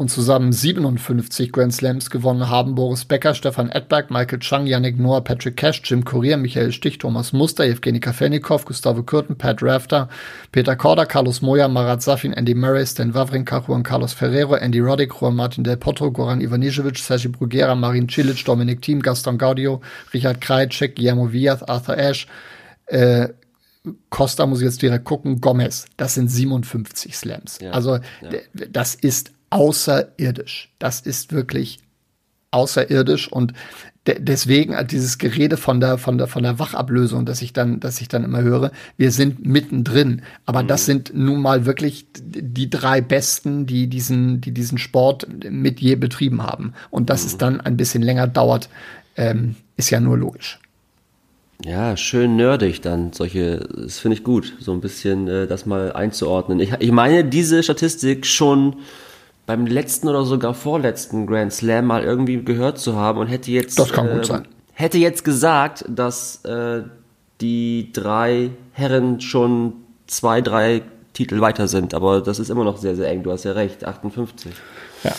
und 0.00 0.10
zusammen 0.12 0.52
57 0.52 1.50
Grand 1.50 1.74
Slams 1.74 2.08
gewonnen 2.08 2.48
haben 2.48 2.76
Boris 2.76 3.04
Becker, 3.04 3.34
Stefan 3.34 3.68
Edberg, 3.68 4.12
Michael 4.12 4.38
Chang, 4.38 4.64
Yannick 4.68 4.96
Noah, 4.96 5.22
Patrick 5.24 5.56
Cash, 5.56 5.82
Jim 5.84 6.04
Courier, 6.04 6.36
Michael 6.36 6.70
Stich, 6.70 6.98
Thomas 6.98 7.32
Muster, 7.32 7.64
Evgeny 7.64 7.98
Kafelnikov, 7.98 8.64
Gustavo 8.64 9.02
Kürten, 9.02 9.36
Pat 9.36 9.60
Rafter, 9.60 10.08
Peter 10.52 10.76
Korda, 10.76 11.04
Carlos 11.04 11.42
Moya, 11.42 11.66
Marat 11.66 12.00
Safin, 12.00 12.32
Andy 12.32 12.54
Murray, 12.54 12.86
Stan 12.86 13.12
Wawrinka, 13.12 13.66
Juan 13.66 13.82
Carlos 13.82 14.12
Ferrero, 14.12 14.54
Andy 14.54 14.78
Roddick, 14.78 15.20
Juan 15.20 15.34
Martin 15.34 15.64
Del 15.64 15.76
Potro, 15.76 16.12
Goran 16.12 16.40
Ivanisevic, 16.40 16.96
Sergi 16.98 17.26
Bruguera, 17.26 17.74
Marin 17.74 18.08
Cilic, 18.08 18.44
Dominik 18.44 18.80
Thiem, 18.80 19.00
Gaston 19.02 19.36
Gaudio, 19.36 19.80
Richard 20.14 20.40
Krajicek, 20.40 20.94
Guillermo 20.94 21.32
Villas, 21.32 21.64
Arthur 21.64 21.98
Ashe, 21.98 22.28
äh, 22.86 23.30
Costa 24.10 24.46
muss 24.46 24.60
ich 24.60 24.64
jetzt 24.66 24.80
direkt 24.80 25.04
gucken, 25.06 25.40
Gomez, 25.40 25.86
das 25.96 26.14
sind 26.14 26.28
57 26.30 27.16
Slams. 27.16 27.58
Ja, 27.60 27.72
also 27.72 27.98
d- 28.54 28.68
das 28.70 28.94
ist 28.94 29.32
außerirdisch. 29.50 30.70
Das 30.78 31.00
ist 31.00 31.32
wirklich 31.32 31.78
außerirdisch 32.50 33.30
und 33.30 33.52
de 34.06 34.18
deswegen 34.20 34.74
dieses 34.86 35.18
Gerede 35.18 35.56
von 35.56 35.80
der 35.80 35.98
von 35.98 36.16
der 36.16 36.26
von 36.26 36.42
der 36.42 36.58
Wachablösung, 36.58 37.26
dass 37.26 37.42
ich 37.42 37.52
dann 37.52 37.78
dass 37.78 38.00
ich 38.00 38.08
dann 38.08 38.24
immer 38.24 38.42
höre, 38.42 38.72
wir 38.96 39.10
sind 39.10 39.46
mittendrin, 39.46 40.22
aber 40.46 40.62
das 40.62 40.86
sind 40.86 41.12
nun 41.14 41.42
mal 41.42 41.66
wirklich 41.66 42.06
die 42.14 42.70
drei 42.70 43.00
besten, 43.00 43.66
die 43.66 43.86
diesen 43.86 44.40
die 44.40 44.52
diesen 44.52 44.78
Sport 44.78 45.26
mit 45.50 45.80
je 45.80 45.96
betrieben 45.96 46.42
haben 46.42 46.72
und 46.90 47.10
dass 47.10 47.24
es 47.26 47.36
dann 47.36 47.60
ein 47.60 47.76
bisschen 47.76 48.02
länger 48.02 48.26
dauert, 48.26 48.70
ähm, 49.16 49.56
ist 49.76 49.90
ja 49.90 50.00
nur 50.00 50.16
logisch. 50.16 50.58
Ja, 51.64 51.96
schön 51.96 52.36
nerdig 52.36 52.82
dann. 52.82 53.12
Solche, 53.12 53.68
das 53.74 53.98
finde 53.98 54.16
ich 54.16 54.22
gut, 54.22 54.54
so 54.60 54.72
ein 54.72 54.80
bisschen 54.80 55.26
äh, 55.26 55.46
das 55.48 55.66
mal 55.66 55.92
einzuordnen. 55.92 56.60
Ich, 56.60 56.72
ich 56.78 56.92
meine, 56.92 57.24
diese 57.24 57.64
Statistik 57.64 58.26
schon 58.26 58.76
beim 59.48 59.66
letzten 59.66 60.08
oder 60.08 60.24
sogar 60.24 60.52
vorletzten 60.52 61.26
Grand 61.26 61.52
Slam 61.54 61.86
mal 61.86 62.04
irgendwie 62.04 62.44
gehört 62.44 62.78
zu 62.78 62.94
haben 62.96 63.18
und 63.18 63.26
hätte 63.28 63.50
jetzt. 63.50 63.78
Das 63.78 63.90
kann 63.92 64.06
gut 64.06 64.18
ähm, 64.18 64.24
sein. 64.24 64.48
Hätte 64.74 64.98
jetzt 64.98 65.24
gesagt, 65.24 65.84
dass 65.88 66.44
äh, 66.44 66.82
die 67.40 67.90
drei 67.92 68.50
Herren 68.72 69.20
schon 69.22 69.72
zwei, 70.06 70.42
drei 70.42 70.82
Titel 71.14 71.40
weiter 71.40 71.66
sind, 71.66 71.94
aber 71.94 72.20
das 72.20 72.38
ist 72.38 72.50
immer 72.50 72.62
noch 72.62 72.76
sehr, 72.76 72.94
sehr 72.94 73.08
eng. 73.08 73.22
Du 73.22 73.32
hast 73.32 73.44
ja 73.44 73.52
recht, 73.52 73.84
58. 73.84 74.52
Ja. 75.02 75.12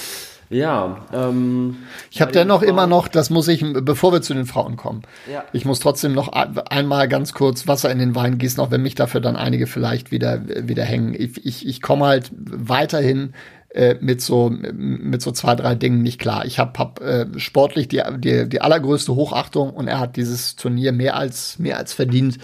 Ja, 0.52 1.06
ähm, 1.14 1.78
Ich 2.10 2.22
habe 2.22 2.32
dennoch 2.32 2.64
immer 2.64 2.88
noch, 2.88 3.08
das 3.08 3.30
muss 3.30 3.48
ich, 3.48 3.64
bevor 3.82 4.12
wir 4.14 4.22
zu 4.24 4.34
den 4.34 4.46
Frauen 4.48 4.78
kommen, 4.78 5.04
Ja. 5.32 5.44
ich 5.54 5.64
muss 5.66 5.80
trotzdem 5.80 6.14
noch 6.14 6.28
ein- 6.30 6.58
einmal 6.58 7.08
ganz 7.08 7.34
kurz 7.34 7.68
Wasser 7.68 7.92
in 7.92 8.00
den 8.00 8.16
Wein 8.16 8.40
gießen, 8.40 8.60
auch 8.64 8.72
wenn 8.72 8.82
mich 8.82 8.96
dafür 8.96 9.22
dann 9.22 9.36
einige 9.36 9.68
vielleicht 9.68 10.10
wieder, 10.12 10.42
wieder 10.68 10.84
hängen. 10.86 11.14
Ich, 11.16 11.46
ich, 11.46 11.68
ich 11.68 11.82
komme 11.84 12.06
halt 12.08 12.32
weiterhin 12.34 13.34
äh, 13.70 13.96
mit 14.02 14.22
so 14.22 14.50
mit 14.50 15.22
so 15.22 15.32
zwei 15.32 15.56
drei 15.56 15.76
Dingen 15.76 16.02
nicht 16.02 16.20
klar. 16.20 16.46
Ich 16.46 16.60
habe 16.60 16.78
hab, 16.80 17.02
äh, 17.02 17.28
sportlich 17.38 17.88
die, 17.88 18.02
die 18.18 18.50
die 18.50 18.62
allergrößte 18.62 19.16
Hochachtung 19.16 19.72
und 19.72 19.88
er 19.88 20.00
hat 20.00 20.16
dieses 20.16 20.56
Turnier 20.56 20.92
mehr 20.92 21.16
als 21.16 21.60
mehr 21.60 21.78
als 21.78 21.94
verdient 21.94 22.40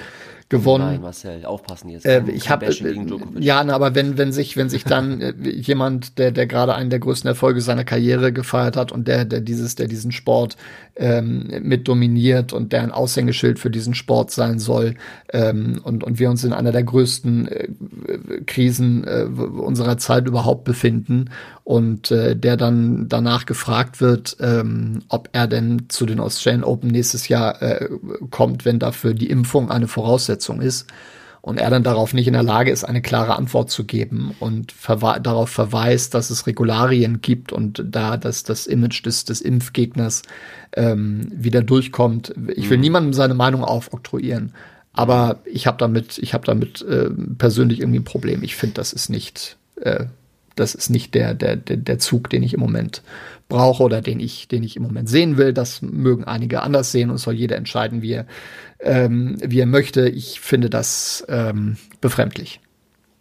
gewonnen. 0.50 0.86
Nein, 0.86 1.02
Marcel, 1.02 1.44
aufpassen 1.46 1.90
jetzt. 1.90 2.06
Äh, 2.06 2.22
Kein- 2.22 2.36
ich 2.36 2.44
kein 2.46 2.52
habe 2.62 2.66
ja, 3.40 3.64
na, 3.64 3.74
aber 3.74 3.96
wenn 3.96 4.18
wenn 4.18 4.32
sich 4.32 4.56
wenn 4.58 4.70
sich 4.70 4.84
dann 4.84 5.20
äh, 5.22 5.34
jemand, 5.50 6.20
der 6.20 6.32
der 6.32 6.46
gerade 6.46 6.75
einen 6.75 6.90
der 6.92 7.00
größten 7.00 7.28
Erfolge 7.28 7.62
seiner 7.62 7.84
Karriere 7.84 8.32
gefeiert 8.32 8.78
hat 8.78 8.92
und 8.92 9.08
der 9.08 9.25
der 9.25 9.42
dieses 9.42 9.75
der 9.75 9.88
diesen 9.88 10.12
Sport 10.12 10.56
ähm, 10.98 11.50
mit 11.64 11.88
dominiert 11.88 12.54
und 12.54 12.74
der 12.74 12.84
ein 12.84 12.92
Aushängeschild 12.92 13.58
für 13.60 13.70
diesen 13.72 13.96
Sport 13.96 14.30
sein 14.32 14.60
soll 14.60 14.96
ähm, 15.34 15.82
und 15.84 16.04
und 16.04 16.20
wir 16.20 16.30
uns 16.30 16.44
in 16.44 16.54
einer 16.54 16.72
der 16.72 16.84
größten 16.84 17.48
äh, 17.48 17.68
Krisen 18.46 19.04
äh, 19.06 19.24
unserer 19.24 19.98
Zeit 19.98 20.28
überhaupt 20.28 20.64
befinden 20.64 21.32
und 21.65 22.12
äh, 22.12 22.36
der 22.36 22.57
dann 22.57 23.10
danach 23.10 23.48
gefragt 23.48 24.00
wird, 24.00 24.38
ähm, 24.39 25.01
ob 25.10 25.29
er 25.34 25.48
denn 25.48 25.86
zu 25.89 26.05
den 26.05 26.19
Australian 26.19 26.63
Open 26.63 26.91
nächstes 26.91 27.27
Jahr 27.27 27.60
äh, 27.62 27.89
kommt, 28.29 28.65
wenn 28.65 28.77
dafür 28.77 29.15
die 29.15 29.31
Impfung 29.31 29.72
eine 29.72 29.88
Voraussetzung 29.88 30.62
ist 30.62 30.86
und 31.41 31.60
er 31.60 31.72
dann 31.72 31.81
darauf 31.81 32.13
nicht 32.13 32.27
in 32.27 32.34
der 32.34 32.43
Lage 32.43 32.69
ist, 32.69 32.84
eine 32.84 33.01
klare 33.01 33.36
Antwort 33.36 33.72
zu 33.72 33.84
geben 33.84 34.36
und 34.39 34.72
verwe 34.72 35.19
darauf 35.19 35.50
verweist, 35.50 36.13
dass 36.13 36.29
es 36.29 36.45
Regularien 36.45 37.22
gibt 37.22 37.51
und 37.51 37.84
da 37.84 38.17
dass 38.17 38.43
das 38.43 38.67
Image 38.67 39.03
des, 39.03 39.25
des 39.25 39.41
Impfgegners 39.41 40.22
ähm, 40.74 41.31
wieder 41.31 41.63
durchkommt. 41.63 42.31
Ich 42.55 42.69
will 42.69 42.77
niemandem 42.77 43.13
seine 43.13 43.34
Meinung 43.34 43.63
aufoktroyieren, 43.63 44.53
aber 44.93 45.39
ich 45.45 45.65
habe 45.65 45.77
damit, 45.77 46.19
ich 46.19 46.36
habe 46.36 46.45
damit 46.45 46.84
äh, 46.84 47.10
persönlich 47.39 47.79
irgendwie 47.79 48.00
ein 48.00 48.05
Problem. 48.05 48.43
Ich 48.43 48.55
finde, 48.55 48.75
das 48.75 48.93
ist 48.93 49.10
nicht, 49.10 49.57
äh, 49.81 50.05
das 50.56 50.76
ist 50.76 50.90
nicht 50.90 51.14
der, 51.14 51.34
der, 51.34 51.56
der, 51.56 52.00
Zug, 52.00 52.30
den 52.30 52.44
ich 52.44 52.54
im 52.54 52.60
Moment 52.60 53.02
brauche 53.50 53.84
oder 53.84 54.02
den 54.02 54.20
ich, 54.20 54.48
den 54.48 54.64
ich 54.64 54.76
im 54.78 54.84
Moment 54.84 55.10
sehen 55.10 55.38
will. 55.38 55.54
Das 55.54 55.82
mögen 55.82 56.24
einige 56.24 56.62
anders 56.62 56.92
sehen 56.92 57.10
und 57.10 57.18
soll 57.18 57.34
jeder 57.34 57.58
entscheiden, 57.58 58.02
wie 58.02 58.14
er, 58.14 58.26
ähm, 58.80 59.38
wie 59.44 59.60
er 59.60 59.66
möchte. 59.66 60.08
Ich 60.10 60.40
finde 60.40 60.70
das 60.70 61.26
ähm, 61.28 61.78
befremdlich. 62.02 62.62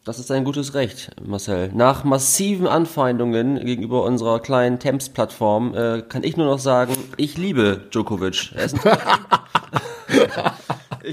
Das 0.05 0.19
ist 0.19 0.31
ein 0.31 0.45
gutes 0.45 0.75
Recht, 0.75 1.13
Marcel. 1.25 1.71
Nach 1.73 2.05
massiven 2.05 2.67
Anfeindungen 2.67 3.65
gegenüber 3.65 4.05
unserer 4.05 4.39
kleinen 4.39 4.79
Temps-Plattform 4.79 5.75
äh, 5.75 6.03
kann 6.03 6.25
ich 6.25 6.37
nur 6.37 6.45
noch 6.45 6.59
sagen, 6.59 6.95
ich 7.17 7.39
liebe 7.39 7.87
Djokovic. 7.91 8.53
Er 8.55 8.65
ist 8.67 8.87
ein 8.87 8.99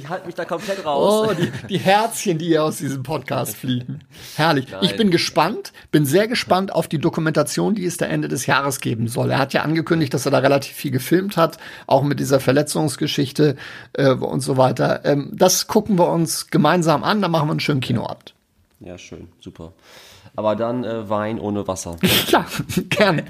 ich 0.02 0.10
halte 0.10 0.26
mich 0.26 0.36
da 0.36 0.46
komplett 0.46 0.84
raus. 0.86 1.30
Oh, 1.30 1.34
die, 1.34 1.52
die 1.68 1.78
Herzchen, 1.78 2.38
die 2.38 2.48
hier 2.48 2.64
aus 2.64 2.78
diesem 2.78 3.04
Podcast 3.04 3.56
fliegen. 3.56 4.00
Herrlich. 4.36 4.68
Nein. 4.72 4.80
Ich 4.84 4.96
bin 4.96 5.12
gespannt, 5.12 5.74
bin 5.92 6.06
sehr 6.06 6.28
gespannt 6.28 6.74
auf 6.74 6.88
die 6.88 6.98
Dokumentation, 6.98 7.76
die 7.76 7.86
es 7.86 7.98
da 7.98 8.08
Ende 8.08 8.28
des 8.28 8.48
Jahres 8.48 8.80
geben 8.80 9.08
soll. 9.08 9.30
Er 9.32 9.38
hat 9.38 9.54
ja 9.54 9.62
angekündigt, 9.62 10.14
dass 10.14 10.26
er 10.26 10.32
da 10.32 10.40
relativ 10.40 10.76
viel 10.76 10.92
gefilmt 10.92 11.38
hat, 11.38 11.58
auch 11.86 12.04
mit 12.04 12.20
dieser 12.20 12.40
Verletzungsgeschichte 12.40 13.56
äh, 13.94 14.10
und 14.10 14.42
so 14.42 14.58
weiter. 14.58 15.06
Ähm, 15.06 15.32
das 15.34 15.68
gucken 15.68 16.00
wir 16.00 16.10
uns 16.10 16.48
gemeinsam 16.48 17.04
an, 17.04 17.22
dann 17.22 17.32
machen 17.32 17.48
wir 17.48 17.52
einen 17.52 17.60
schönen 17.60 17.82
Kinoabend. 17.82 18.34
Ja, 18.80 18.98
schön, 18.98 19.28
super. 19.40 19.74
Aber 20.36 20.56
dann 20.56 20.84
äh, 20.84 21.10
Wein 21.10 21.40
ohne 21.40 21.68
Wasser. 21.68 21.98
Klar, 22.28 22.48
gerne. 22.90 23.26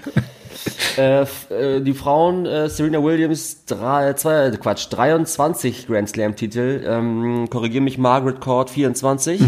Äh, 0.98 1.22
äh, 1.22 1.82
die 1.82 1.94
Frauen, 1.94 2.46
äh, 2.46 2.70
Serena 2.70 3.04
Williams, 3.04 3.66
drei, 3.66 4.14
zwei, 4.14 4.48
äh, 4.48 4.58
Quatsch, 4.58 4.88
23 4.90 5.88
Grand 5.88 6.10
Slam-Titel. 6.10 6.84
Ähm, 6.86 7.50
Korrigiere 7.50 7.84
mich, 7.84 7.98
Margaret 7.98 8.42
Court 8.42 8.70
24. 8.70 9.42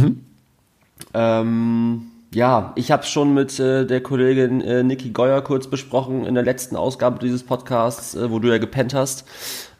Ähm, 1.13 2.11
ja, 2.33 2.73
ich 2.75 2.91
habe 2.91 3.03
schon 3.03 3.33
mit 3.33 3.59
äh, 3.59 3.85
der 3.85 4.01
Kollegin 4.01 4.61
äh, 4.61 4.83
Niki 4.83 5.11
Geuer 5.11 5.41
kurz 5.41 5.67
besprochen 5.67 6.25
in 6.25 6.33
der 6.33 6.43
letzten 6.43 6.75
Ausgabe 6.75 7.19
dieses 7.19 7.43
Podcasts, 7.43 8.15
äh, 8.15 8.31
wo 8.31 8.39
du 8.39 8.49
ja 8.49 8.57
gepennt 8.57 8.93
hast. 8.93 9.25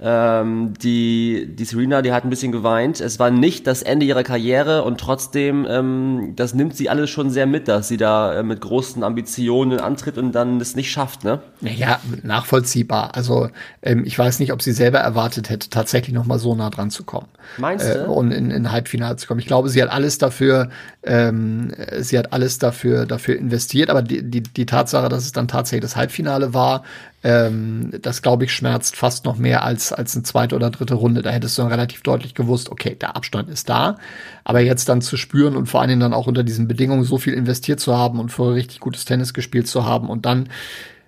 Ähm, 0.02 0.74
die, 0.82 1.48
die 1.56 1.66
Serena, 1.66 2.02
die 2.02 2.12
hat 2.12 2.24
ein 2.26 2.30
bisschen 2.30 2.52
geweint. 2.52 3.00
Es 3.00 3.20
war 3.20 3.32
nicht 3.32 3.68
das 3.68 3.82
Ende 3.82 4.06
ihrer 4.06 4.24
Karriere 4.24 4.84
und 4.84 5.00
trotzdem, 5.00 5.66
ähm, 5.70 6.34
das 6.36 6.54
nimmt 6.54 6.76
sie 6.76 6.90
alles 6.90 7.10
schon 7.10 7.30
sehr 7.30 7.46
mit, 7.46 7.68
dass 7.68 7.88
sie 7.88 7.98
da 7.98 8.40
äh, 8.40 8.44
mit 8.44 8.60
großen 8.62 9.04
Ambitionen 9.04 9.80
antritt 9.80 10.18
und 10.18 10.34
dann 10.34 10.60
es 10.60 10.76
nicht 10.76 10.92
schafft, 10.92 11.24
ne? 11.24 11.40
Naja, 11.62 12.00
nachvollziehbar. 12.24 13.16
Also 13.16 13.50
ähm, 13.82 14.04
ich 14.06 14.18
weiß 14.18 14.40
nicht, 14.40 14.52
ob 14.52 14.62
sie 14.62 14.72
selber 14.74 15.00
erwartet 15.00 15.50
hätte, 15.50 15.70
tatsächlich 15.70 16.14
noch 16.14 16.26
mal 16.26 16.40
so 16.40 16.56
nah 16.56 16.70
dran 16.70 16.90
zu 16.90 17.04
kommen. 17.04 17.28
Meinst 17.58 17.86
Äh, 17.86 18.06
du? 18.06 18.12
und 18.12 18.32
in, 18.32 18.52
in 18.52 18.72
Halbfinale 18.72 19.16
zu 19.18 19.28
kommen. 19.28 19.40
Ich 19.40 19.48
glaube, 19.48 19.70
sie 19.70 19.82
hat 19.82 19.90
alles 19.90 20.18
dafür, 20.18 20.70
ähm, 21.04 21.72
sie 22.00 22.18
hat 22.18 22.34
alles 22.34 22.58
dafür, 22.60 23.06
dafür 23.06 23.38
investiert, 23.38 23.90
aber 23.90 24.02
die, 24.02 24.24
die, 24.24 24.42
die 24.44 24.66
Tatsache, 24.66 25.10
dass 25.10 25.24
es 25.24 25.32
dann 25.32 25.48
tatsächlich 25.48 25.82
das 25.84 25.96
Halbfinale 25.96 26.54
war, 26.54 26.84
ähm, 27.24 27.92
das 28.02 28.22
glaube 28.22 28.46
ich 28.46 28.54
schmerzt 28.54 28.98
fast 28.98 29.26
noch 29.26 29.38
mehr 29.38 29.64
als, 29.64 29.94
als 29.94 30.16
eine 30.16 30.24
zweite 30.24 30.56
oder 30.56 30.70
dritte 30.70 30.96
Runde. 30.96 31.22
Da 31.22 31.30
hättest 31.30 31.58
du 31.58 31.62
dann 31.62 31.72
relativ 31.72 32.04
deutlich 32.04 32.36
gewusst, 32.36 32.70
okay, 32.70 32.96
der 32.96 33.16
Abstand 33.16 33.50
ist 33.50 33.70
da. 33.70 33.98
Aber 34.44 34.60
jetzt 34.60 34.90
dann 34.90 35.02
zu 35.02 35.16
spüren 35.16 35.56
und 35.56 35.68
vor 35.68 35.80
allen 35.80 35.90
Dingen 35.90 36.02
dann 36.02 36.14
auch 36.14 36.28
unter 36.28 36.44
diesen 36.44 36.68
Bedingungen 36.68 37.06
so 37.06 37.18
viel 37.18 37.34
investiert 37.34 37.80
zu 37.80 37.98
haben 37.98 38.20
und 38.20 38.30
vorher 38.30 38.56
richtig 38.56 38.82
gutes 38.82 39.06
Tennis 39.06 39.34
gespielt 39.34 39.68
zu 39.68 39.86
haben 39.86 40.10
und 40.10 40.26
dann 40.26 40.50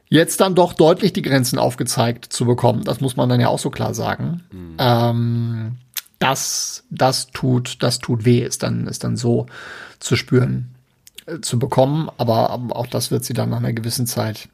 jetzt 0.07 0.39
dann 0.39 0.55
doch 0.55 0.73
deutlich 0.73 1.11
die 1.11 1.21
Grenzen 1.21 1.59
aufgezeigt 1.59 2.31
zu 2.31 2.45
bekommen. 2.45 2.83
Das 2.85 3.01
muss 3.01 3.17
man 3.17 3.27
dann 3.27 3.41
ja 3.41 3.49
auch 3.49 3.59
so 3.59 3.69
klar 3.69 3.93
sagen. 3.93 4.43
Ähm, 4.79 5.77
das, 6.19 6.85
das 6.89 7.27
tut, 7.27 7.83
das 7.83 7.99
tut 7.99 8.23
weh, 8.23 8.39
ist 8.39 8.63
dann, 8.63 8.87
ist 8.87 9.03
dann 9.03 9.17
so 9.17 9.47
zu 9.99 10.15
spüren, 10.15 10.69
äh, 11.25 11.41
zu 11.41 11.59
bekommen. 11.59 12.09
Aber 12.17 12.53
auch 12.69 12.87
das 12.87 13.11
wird 13.11 13.25
sie 13.25 13.33
dann 13.33 13.49
nach 13.49 13.57
einer 13.57 13.73
gewissen 13.73 14.07
Zeit 14.07 14.47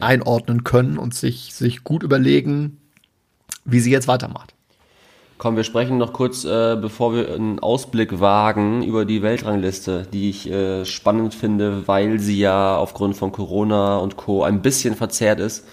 einordnen 0.00 0.64
können 0.64 0.98
und 0.98 1.14
sich, 1.14 1.54
sich 1.54 1.84
gut 1.84 2.02
überlegen, 2.02 2.78
wie 3.64 3.80
sie 3.80 3.90
jetzt 3.90 4.08
weitermacht. 4.08 4.54
Komm, 5.38 5.56
wir 5.56 5.64
sprechen 5.64 5.98
noch 5.98 6.12
kurz, 6.12 6.44
äh, 6.44 6.76
bevor 6.80 7.14
wir 7.14 7.34
einen 7.34 7.58
Ausblick 7.58 8.20
wagen 8.20 8.84
über 8.84 9.04
die 9.04 9.22
Weltrangliste, 9.22 10.06
die 10.12 10.30
ich 10.30 10.48
äh, 10.48 10.84
spannend 10.84 11.34
finde, 11.34 11.88
weil 11.88 12.20
sie 12.20 12.38
ja 12.38 12.76
aufgrund 12.76 13.16
von 13.16 13.32
Corona 13.32 13.96
und 13.96 14.16
Co. 14.16 14.44
ein 14.44 14.62
bisschen 14.62 14.94
verzerrt 14.94 15.40
ist. 15.40 15.66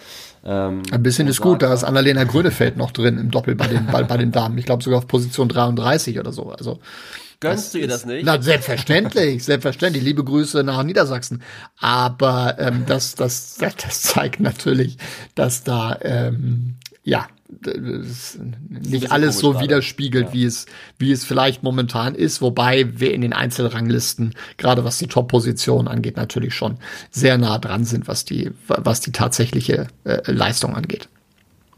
Ähm, 0.43 0.81
Ein 0.91 1.03
bisschen 1.03 1.27
ist 1.27 1.41
gut, 1.41 1.61
da 1.61 1.71
ist 1.71 1.83
Annalena 1.83 2.23
Grönefeld 2.23 2.77
noch 2.77 2.89
drin 2.89 3.19
im 3.19 3.29
Doppel 3.29 3.55
bei 3.55 3.67
den, 3.67 3.85
bei, 3.91 4.01
bei 4.03 4.17
den 4.17 4.31
Damen. 4.31 4.57
Ich 4.57 4.65
glaube 4.65 4.83
sogar 4.83 4.99
auf 4.99 5.07
Position 5.07 5.49
33 5.49 6.19
oder 6.19 6.31
so. 6.31 6.51
Also 6.51 6.79
gönnst 7.39 7.74
du 7.74 7.79
ihr 7.79 7.88
das 7.88 8.05
nicht? 8.05 8.25
Na, 8.25 8.41
selbstverständlich, 8.41 9.43
selbstverständlich. 9.46 10.03
Liebe 10.03 10.24
Grüße 10.24 10.63
nach 10.63 10.83
Niedersachsen. 10.83 11.42
Aber 11.77 12.57
ähm, 12.59 12.83
das, 12.85 13.16
das, 13.16 13.55
das, 13.57 13.75
das 13.75 14.01
zeigt 14.01 14.40
natürlich, 14.40 14.98
dass 15.35 15.63
da 15.63 15.98
ähm, 16.01 16.75
ja 17.03 17.27
das 17.50 18.37
nicht 18.70 19.11
alles 19.11 19.40
so 19.40 19.59
widerspiegelt, 19.59 20.33
wie 20.33 20.46
es 20.46 20.68
wie 21.00 21.11
es 21.11 21.25
vielleicht 21.25 21.63
momentan 21.63 22.13
ist. 22.13 22.42
Wobei 22.42 23.00
wir 23.00 23.13
in 23.13 23.22
den 23.22 23.33
Einzelranglisten, 23.33 24.35
gerade 24.57 24.83
was 24.83 25.00
die 25.00 25.07
Top-Position 25.07 25.87
angeht, 25.87 26.16
natürlich 26.16 26.53
schon 26.53 26.77
sehr 27.09 27.37
nah 27.37 27.57
dran 27.57 27.85
sind, 27.85 28.07
was 28.07 28.24
die 28.24 28.51
was 28.68 29.01
die 29.01 29.11
tatsächliche 29.11 29.87
äh, 30.03 30.31
Leistung 30.31 30.75
angeht. 30.75 31.09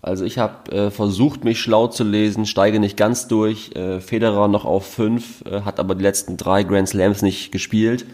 Also 0.02 0.26
ich 0.26 0.40
habe 0.40 0.72
äh, 0.72 0.92
versucht, 0.92 1.44
mich 1.44 1.60
schlau 1.60 1.88
zu 1.88 2.04
lesen, 2.04 2.46
steige 2.48 2.80
nicht 2.80 2.98
ganz 2.98 3.28
durch. 3.28 3.76
Äh, 3.76 4.00
Federer 4.00 4.48
noch 4.48 4.66
auf 4.66 4.86
fünf, 4.86 5.46
äh, 5.46 5.62
hat 5.62 5.80
aber 5.80 5.94
die 5.94 6.04
letzten 6.04 6.38
drei 6.38 6.64
Grand 6.64 6.90
Slams 6.90 7.22
nicht 7.22 7.52
gespielt. 7.52 8.06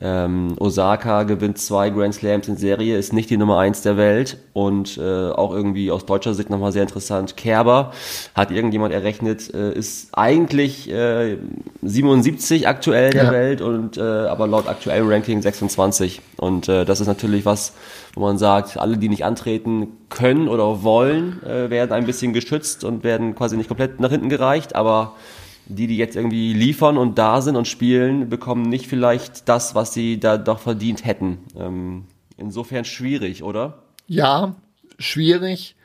Ähm, 0.00 0.54
Osaka 0.58 1.22
gewinnt 1.24 1.58
zwei 1.58 1.90
Grand 1.90 2.14
Slams 2.14 2.48
in 2.48 2.56
Serie, 2.56 2.96
ist 2.96 3.12
nicht 3.12 3.30
die 3.30 3.36
Nummer 3.36 3.58
eins 3.58 3.82
der 3.82 3.96
Welt 3.96 4.38
und 4.52 4.98
äh, 4.98 5.30
auch 5.30 5.52
irgendwie 5.52 5.90
aus 5.90 6.06
deutscher 6.06 6.34
Sicht 6.34 6.50
nochmal 6.50 6.72
sehr 6.72 6.82
interessant. 6.82 7.36
Kerber 7.36 7.92
hat 8.34 8.50
irgendjemand 8.50 8.92
errechnet, 8.94 9.52
äh, 9.54 9.72
ist 9.72 10.08
eigentlich 10.12 10.90
äh, 10.90 11.36
77 11.82 12.66
aktuell 12.66 13.10
der 13.10 13.24
Ja. 13.24 13.32
Welt 13.32 13.60
und 13.60 13.96
äh, 13.96 14.00
aber 14.00 14.46
laut 14.46 14.66
aktuellem 14.68 15.08
Ranking 15.08 15.42
26 15.42 16.20
und 16.38 16.68
äh, 16.68 16.84
das 16.84 17.00
ist 17.00 17.06
natürlich 17.06 17.44
was, 17.44 17.74
wo 18.14 18.20
man 18.22 18.38
sagt, 18.38 18.78
alle, 18.78 18.96
die 18.96 19.08
nicht 19.08 19.24
antreten 19.24 19.88
können 20.08 20.48
oder 20.48 20.82
wollen, 20.82 21.42
äh, 21.44 21.70
werden 21.70 21.92
ein 21.92 22.06
bisschen 22.06 22.32
geschützt 22.32 22.82
und 22.84 23.04
werden 23.04 23.34
quasi 23.34 23.56
nicht 23.56 23.68
komplett 23.68 24.00
nach 24.00 24.10
hinten 24.10 24.28
gereicht, 24.28 24.74
aber 24.74 25.14
die, 25.74 25.86
die 25.86 25.96
jetzt 25.96 26.16
irgendwie 26.16 26.52
liefern 26.52 26.96
und 26.98 27.18
da 27.18 27.40
sind 27.40 27.56
und 27.56 27.68
spielen, 27.68 28.28
bekommen 28.28 28.62
nicht 28.62 28.86
vielleicht 28.86 29.48
das, 29.48 29.74
was 29.74 29.92
sie 29.92 30.20
da 30.20 30.38
doch 30.38 30.58
verdient 30.60 31.04
hätten. 31.04 31.38
Ähm, 31.58 32.04
insofern 32.36 32.84
schwierig, 32.84 33.42
oder? 33.42 33.82
Ja, 34.06 34.56
schwierig. 34.98 35.76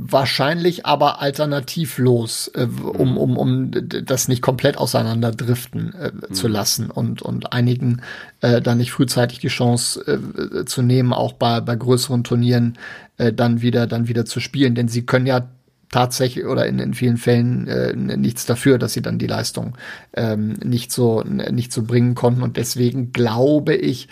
Wahrscheinlich 0.00 0.86
aber 0.86 1.20
alternativlos, 1.20 2.52
äh, 2.54 2.66
um, 2.66 3.18
um, 3.18 3.36
um 3.36 3.70
das 4.04 4.28
nicht 4.28 4.42
komplett 4.42 4.78
auseinanderdriften 4.78 5.94
äh, 5.94 6.32
zu 6.32 6.46
lassen 6.46 6.88
und, 6.88 7.20
und 7.20 7.52
einigen 7.52 8.02
äh, 8.40 8.62
dann 8.62 8.78
nicht 8.78 8.92
frühzeitig 8.92 9.40
die 9.40 9.48
Chance 9.48 10.00
äh, 10.06 10.64
zu 10.66 10.82
nehmen, 10.82 11.12
auch 11.12 11.32
bei, 11.32 11.60
bei 11.60 11.74
größeren 11.74 12.22
Turnieren 12.22 12.78
äh, 13.16 13.32
dann 13.32 13.60
wieder, 13.60 13.88
dann 13.88 14.06
wieder 14.06 14.24
zu 14.24 14.38
spielen. 14.38 14.76
Denn 14.76 14.86
sie 14.86 15.04
können 15.04 15.26
ja 15.26 15.48
tatsächlich 15.90 16.44
oder 16.44 16.66
in, 16.66 16.78
in 16.78 16.94
vielen 16.94 17.16
Fällen 17.16 17.66
äh, 17.66 17.94
nichts 17.94 18.46
dafür, 18.46 18.78
dass 18.78 18.92
sie 18.92 19.02
dann 19.02 19.18
die 19.18 19.26
Leistung 19.26 19.76
ähm, 20.14 20.54
nicht 20.64 20.92
so 20.92 21.22
nicht 21.22 21.72
so 21.72 21.82
bringen 21.82 22.14
konnten. 22.14 22.42
Und 22.42 22.56
deswegen 22.56 23.12
glaube 23.12 23.74
ich 23.74 24.08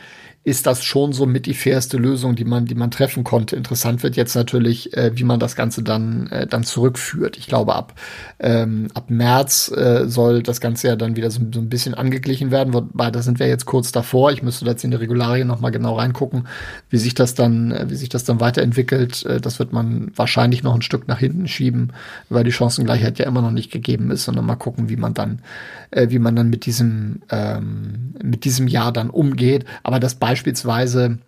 ist 0.46 0.64
das 0.64 0.84
schon 0.84 1.12
so 1.12 1.26
mit 1.26 1.46
die 1.46 1.54
fairste 1.54 1.96
Lösung, 1.96 2.36
die 2.36 2.44
man, 2.44 2.66
die 2.66 2.76
man 2.76 2.92
treffen 2.92 3.24
konnte. 3.24 3.56
Interessant 3.56 4.04
wird 4.04 4.14
jetzt 4.14 4.36
natürlich, 4.36 4.96
äh, 4.96 5.10
wie 5.18 5.24
man 5.24 5.40
das 5.40 5.56
Ganze 5.56 5.82
dann, 5.82 6.28
äh, 6.28 6.46
dann 6.46 6.62
zurückführt. 6.62 7.36
Ich 7.36 7.48
glaube, 7.48 7.74
ab, 7.74 7.94
ähm, 8.38 8.86
ab 8.94 9.10
März 9.10 9.72
äh, 9.72 10.06
soll 10.06 10.44
das 10.44 10.60
Ganze 10.60 10.86
ja 10.86 10.94
dann 10.94 11.16
wieder 11.16 11.32
so, 11.32 11.40
so 11.52 11.58
ein 11.58 11.68
bisschen 11.68 11.94
angeglichen 11.94 12.52
werden, 12.52 12.74
wobei 12.74 13.10
da 13.10 13.22
sind 13.22 13.40
wir 13.40 13.48
jetzt 13.48 13.66
kurz 13.66 13.90
davor. 13.90 14.30
Ich 14.30 14.44
müsste 14.44 14.64
da 14.64 14.70
jetzt 14.70 14.84
in 14.84 14.92
die 14.92 14.96
Regularien 14.96 15.48
noch 15.48 15.58
mal 15.58 15.70
genau 15.70 15.96
reingucken, 15.96 16.46
wie 16.90 16.98
sich 16.98 17.14
das 17.14 17.34
dann, 17.34 17.72
äh, 17.72 17.86
wie 17.90 17.96
sich 17.96 18.08
das 18.08 18.22
dann 18.22 18.38
weiterentwickelt. 18.38 19.26
Äh, 19.26 19.40
das 19.40 19.58
wird 19.58 19.72
man 19.72 20.12
wahrscheinlich 20.14 20.62
noch 20.62 20.76
ein 20.76 20.82
Stück 20.82 21.08
nach 21.08 21.18
hinten 21.18 21.48
schieben, 21.48 21.92
weil 22.28 22.44
die 22.44 22.52
Chancengleichheit 22.52 23.18
ja 23.18 23.26
immer 23.26 23.42
noch 23.42 23.50
nicht 23.50 23.72
gegeben 23.72 24.12
ist, 24.12 24.22
sondern 24.22 24.46
mal 24.46 24.54
gucken, 24.54 24.88
wie 24.88 24.96
man 24.96 25.12
dann, 25.12 25.40
äh, 25.90 26.10
wie 26.10 26.20
man 26.20 26.36
dann 26.36 26.50
mit 26.50 26.66
diesem, 26.66 27.22
ähm, 27.30 28.14
mit 28.22 28.44
diesem 28.44 28.68
Jahr 28.68 28.92
dann 28.92 29.10
umgeht. 29.10 29.64
Aber 29.82 29.98
das 29.98 30.14
beispielsweise 30.36 31.18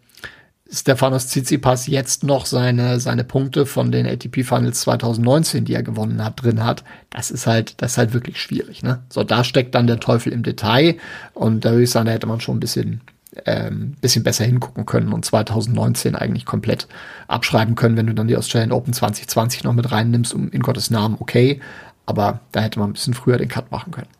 Stefanos 0.70 1.28
Tsitsipas 1.28 1.86
jetzt 1.86 2.24
noch 2.24 2.44
seine, 2.44 3.00
seine 3.00 3.24
Punkte 3.24 3.64
von 3.64 3.90
den 3.90 4.06
ATP 4.06 4.44
Finals 4.44 4.80
2019, 4.80 5.64
die 5.64 5.72
er 5.72 5.82
gewonnen 5.82 6.22
hat, 6.22 6.42
drin 6.42 6.62
hat, 6.62 6.84
das 7.08 7.30
ist 7.30 7.46
halt, 7.46 7.80
das 7.80 7.92
ist 7.92 7.98
halt 7.98 8.12
wirklich 8.12 8.38
schwierig, 8.38 8.82
ne? 8.82 9.02
So, 9.08 9.24
da 9.24 9.44
steckt 9.44 9.74
dann 9.74 9.86
der 9.86 9.98
Teufel 9.98 10.30
im 10.30 10.42
Detail 10.42 10.98
und 11.32 11.64
da 11.64 11.70
würde 11.70 11.84
ich 11.84 11.90
sagen, 11.90 12.04
da 12.04 12.12
hätte 12.12 12.26
man 12.26 12.42
schon 12.42 12.58
ein 12.58 12.60
bisschen, 12.60 13.00
ähm, 13.46 13.96
bisschen 14.02 14.24
besser 14.24 14.44
hingucken 14.44 14.84
können 14.84 15.14
und 15.14 15.24
2019 15.24 16.14
eigentlich 16.14 16.44
komplett 16.44 16.86
abschreiben 17.28 17.76
können, 17.76 17.96
wenn 17.96 18.08
du 18.08 18.12
dann 18.12 18.28
die 18.28 18.36
Australian 18.36 18.72
Open 18.72 18.92
2020 18.92 19.64
noch 19.64 19.72
mit 19.72 19.90
reinnimmst, 19.90 20.34
um 20.34 20.50
in 20.50 20.60
Gottes 20.60 20.90
Namen, 20.90 21.16
okay, 21.18 21.62
aber 22.04 22.40
da 22.52 22.60
hätte 22.60 22.78
man 22.78 22.90
ein 22.90 22.92
bisschen 22.92 23.14
früher 23.14 23.38
den 23.38 23.48
Cut 23.48 23.70
machen 23.70 23.90
können. 23.90 24.17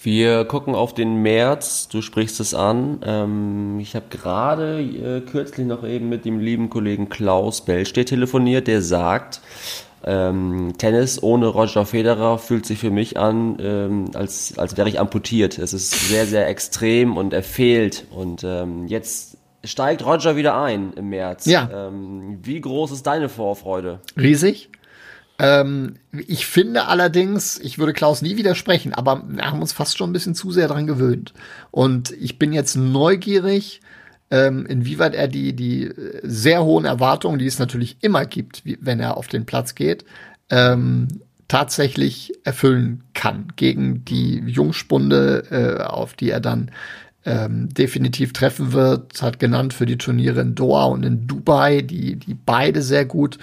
Wir 0.00 0.44
gucken 0.44 0.76
auf 0.76 0.94
den 0.94 1.22
März, 1.22 1.88
du 1.88 2.02
sprichst 2.02 2.38
es 2.38 2.54
an. 2.54 3.00
Ähm, 3.04 3.80
ich 3.80 3.96
habe 3.96 4.06
gerade 4.10 4.80
äh, 4.80 5.20
kürzlich 5.20 5.66
noch 5.66 5.84
eben 5.84 6.08
mit 6.08 6.24
dem 6.24 6.38
lieben 6.38 6.70
Kollegen 6.70 7.08
Klaus 7.08 7.64
Bellstedt 7.64 8.10
telefoniert, 8.10 8.68
der 8.68 8.80
sagt, 8.80 9.40
ähm, 10.04 10.74
Tennis 10.78 11.20
ohne 11.20 11.48
Roger 11.48 11.84
Federer 11.84 12.38
fühlt 12.38 12.64
sich 12.64 12.78
für 12.78 12.92
mich 12.92 13.18
an, 13.18 13.56
ähm, 13.60 14.10
als, 14.14 14.56
als 14.56 14.76
wäre 14.76 14.88
ich 14.88 15.00
amputiert. 15.00 15.58
Es 15.58 15.72
ist 15.72 16.08
sehr, 16.08 16.26
sehr 16.26 16.46
extrem 16.46 17.16
und 17.16 17.32
er 17.32 17.42
fehlt. 17.42 18.06
Und 18.12 18.44
ähm, 18.44 18.86
jetzt 18.86 19.36
steigt 19.64 20.06
Roger 20.06 20.36
wieder 20.36 20.60
ein 20.62 20.92
im 20.94 21.08
März. 21.08 21.46
Ja. 21.46 21.88
Ähm, 21.88 22.38
wie 22.42 22.60
groß 22.60 22.92
ist 22.92 23.06
deine 23.06 23.28
Vorfreude? 23.28 23.98
Riesig. 24.16 24.70
Ähm, 25.38 25.94
ich 26.26 26.46
finde 26.46 26.86
allerdings, 26.86 27.58
ich 27.58 27.78
würde 27.78 27.92
Klaus 27.92 28.22
nie 28.22 28.36
widersprechen, 28.36 28.92
aber 28.92 29.22
wir 29.28 29.44
haben 29.44 29.60
uns 29.60 29.72
fast 29.72 29.96
schon 29.96 30.10
ein 30.10 30.12
bisschen 30.12 30.34
zu 30.34 30.50
sehr 30.50 30.68
dran 30.68 30.86
gewöhnt. 30.86 31.32
Und 31.70 32.10
ich 32.12 32.38
bin 32.38 32.52
jetzt 32.52 32.76
neugierig, 32.76 33.80
ähm, 34.30 34.66
inwieweit 34.66 35.14
er 35.14 35.28
die, 35.28 35.54
die 35.54 35.90
sehr 36.22 36.64
hohen 36.64 36.84
Erwartungen, 36.84 37.38
die 37.38 37.46
es 37.46 37.58
natürlich 37.58 37.98
immer 38.00 38.26
gibt, 38.26 38.64
wie, 38.64 38.78
wenn 38.80 39.00
er 39.00 39.16
auf 39.16 39.28
den 39.28 39.46
Platz 39.46 39.74
geht, 39.74 40.04
ähm, 40.50 41.08
tatsächlich 41.46 42.32
erfüllen 42.44 43.04
kann 43.14 43.52
gegen 43.56 44.04
die 44.04 44.40
Jungspunde, 44.40 45.44
äh, 45.50 45.82
auf 45.82 46.14
die 46.14 46.30
er 46.30 46.40
dann 46.40 46.70
ähm, 47.24 47.68
definitiv 47.70 48.32
treffen 48.32 48.72
wird, 48.72 49.20
hat 49.22 49.38
genannt 49.38 49.72
für 49.72 49.86
die 49.86 49.98
Turniere 49.98 50.40
in 50.40 50.54
Doha 50.54 50.86
und 50.86 51.04
in 51.04 51.26
Dubai, 51.26 51.82
die, 51.82 52.16
die 52.16 52.34
beide 52.34 52.82
sehr 52.82 53.04
gut 53.04 53.38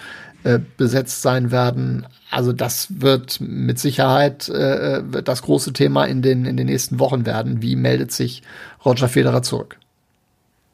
äh, 0.46 0.60
besetzt 0.78 1.24
sein 1.24 1.50
werden. 1.50 2.06
Also 2.30 2.54
das 2.54 3.02
wird 3.02 3.42
mit 3.42 3.80
Sicherheit 3.80 4.48
äh, 4.48 5.02
wird 5.12 5.28
das 5.28 5.42
große 5.42 5.74
Thema 5.74 6.06
in 6.06 6.22
den, 6.22 6.46
in 6.46 6.56
den 6.56 6.68
nächsten 6.68 7.00
Wochen 7.00 7.26
werden. 7.26 7.64
Wie 7.64 7.76
meldet 7.76 8.12
sich 8.12 8.44
Roger 8.86 9.10
Federer 9.10 9.42
zurück? 9.42 9.80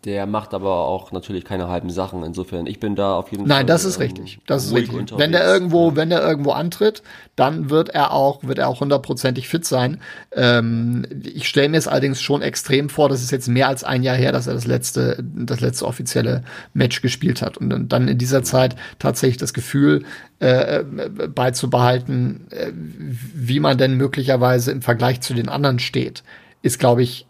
Der 0.03 0.25
macht 0.25 0.55
aber 0.55 0.87
auch 0.87 1.11
natürlich 1.11 1.45
keine 1.45 1.67
halben 1.67 1.91
Sachen. 1.91 2.23
Insofern, 2.23 2.65
ich 2.65 2.79
bin 2.79 2.95
da 2.95 3.15
auf 3.15 3.31
jeden 3.31 3.43
Nein, 3.43 3.57
Fall. 3.57 3.65
das 3.67 3.85
ist 3.85 3.97
ähm, 3.97 4.01
richtig. 4.01 4.39
Das 4.47 4.65
ist 4.65 4.73
richtig. 4.73 4.97
unterwegs. 4.97 5.21
Wenn 5.21 5.31
der 5.31 5.45
irgendwo, 5.45 5.95
wenn 5.95 6.09
der 6.09 6.23
irgendwo 6.23 6.51
antritt, 6.51 7.03
dann 7.35 7.69
wird 7.69 7.89
er 7.89 8.11
auch, 8.11 8.43
wird 8.43 8.57
er 8.57 8.67
auch 8.67 8.79
hundertprozentig 8.79 9.47
fit 9.47 9.63
sein. 9.63 10.01
Ähm, 10.31 11.05
ich 11.23 11.47
stelle 11.47 11.69
mir 11.69 11.77
es 11.77 11.87
allerdings 11.87 12.19
schon 12.19 12.41
extrem 12.41 12.89
vor, 12.89 13.09
das 13.09 13.21
ist 13.21 13.29
jetzt 13.29 13.47
mehr 13.47 13.67
als 13.67 13.83
ein 13.83 14.01
Jahr 14.01 14.15
her, 14.15 14.31
dass 14.31 14.47
er 14.47 14.55
das 14.55 14.65
letzte, 14.65 15.23
das 15.23 15.61
letzte 15.61 15.85
offizielle 15.85 16.43
Match 16.73 17.03
gespielt 17.03 17.43
hat. 17.43 17.57
Und 17.57 17.89
dann 17.89 18.07
in 18.07 18.17
dieser 18.17 18.41
Zeit 18.41 18.75
tatsächlich 18.97 19.37
das 19.37 19.53
Gefühl 19.53 20.03
äh, 20.39 20.83
beizubehalten, 20.83 22.47
äh, 22.49 22.71
wie 22.73 23.59
man 23.59 23.77
denn 23.77 23.97
möglicherweise 23.97 24.71
im 24.71 24.81
Vergleich 24.81 25.21
zu 25.21 25.35
den 25.35 25.47
anderen 25.47 25.77
steht, 25.77 26.23
ist, 26.63 26.79
glaube 26.79 27.03
ich, 27.03 27.27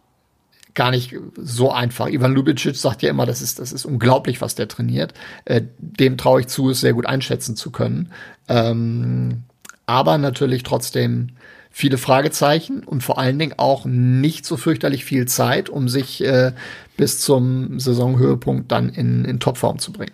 gar 0.73 0.91
nicht 0.91 1.15
so 1.35 1.71
einfach. 1.71 2.07
Ivan 2.07 2.33
Lubicic 2.33 2.75
sagt 2.75 3.01
ja 3.01 3.09
immer, 3.09 3.25
das 3.25 3.41
ist, 3.41 3.59
das 3.59 3.71
ist 3.71 3.85
unglaublich, 3.85 4.41
was 4.41 4.55
der 4.55 4.67
trainiert. 4.67 5.13
Äh, 5.45 5.63
dem 5.77 6.17
traue 6.17 6.41
ich 6.41 6.47
zu, 6.47 6.69
es 6.69 6.81
sehr 6.81 6.93
gut 6.93 7.05
einschätzen 7.05 7.55
zu 7.55 7.71
können. 7.71 8.11
Ähm, 8.47 9.43
aber 9.85 10.17
natürlich 10.17 10.63
trotzdem 10.63 11.31
viele 11.71 11.97
Fragezeichen 11.97 12.83
und 12.83 13.01
vor 13.03 13.17
allen 13.17 13.39
Dingen 13.39 13.53
auch 13.57 13.85
nicht 13.85 14.45
so 14.45 14.57
fürchterlich 14.57 15.05
viel 15.05 15.27
Zeit, 15.27 15.69
um 15.69 15.87
sich 15.87 16.23
äh, 16.23 16.51
bis 16.97 17.19
zum 17.19 17.79
Saisonhöhepunkt 17.79 18.71
dann 18.71 18.89
in, 18.89 19.25
in 19.25 19.39
Topform 19.39 19.79
zu 19.79 19.91
bringen. 19.91 20.11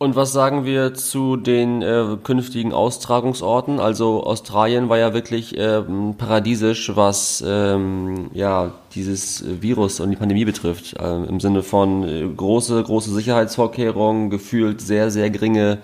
Und 0.00 0.14
was 0.14 0.32
sagen 0.32 0.64
wir 0.64 0.94
zu 0.94 1.36
den 1.36 1.82
äh, 1.82 2.16
künftigen 2.22 2.72
Austragungsorten? 2.72 3.80
Also 3.80 4.22
Australien 4.22 4.88
war 4.88 4.96
ja 4.96 5.12
wirklich 5.12 5.56
ähm, 5.58 6.14
paradiesisch, 6.16 6.94
was 6.94 7.42
ähm, 7.44 8.30
ja 8.32 8.74
dieses 8.94 9.42
Virus 9.60 9.98
und 9.98 10.10
die 10.10 10.16
Pandemie 10.16 10.44
betrifft. 10.44 10.94
Ähm, 11.00 11.24
Im 11.24 11.40
Sinne 11.40 11.64
von 11.64 12.04
äh, 12.04 12.28
große, 12.28 12.80
große 12.80 13.12
Sicherheitsvorkehrungen, 13.12 14.30
gefühlt 14.30 14.80
sehr, 14.80 15.10
sehr 15.10 15.30
geringe 15.30 15.78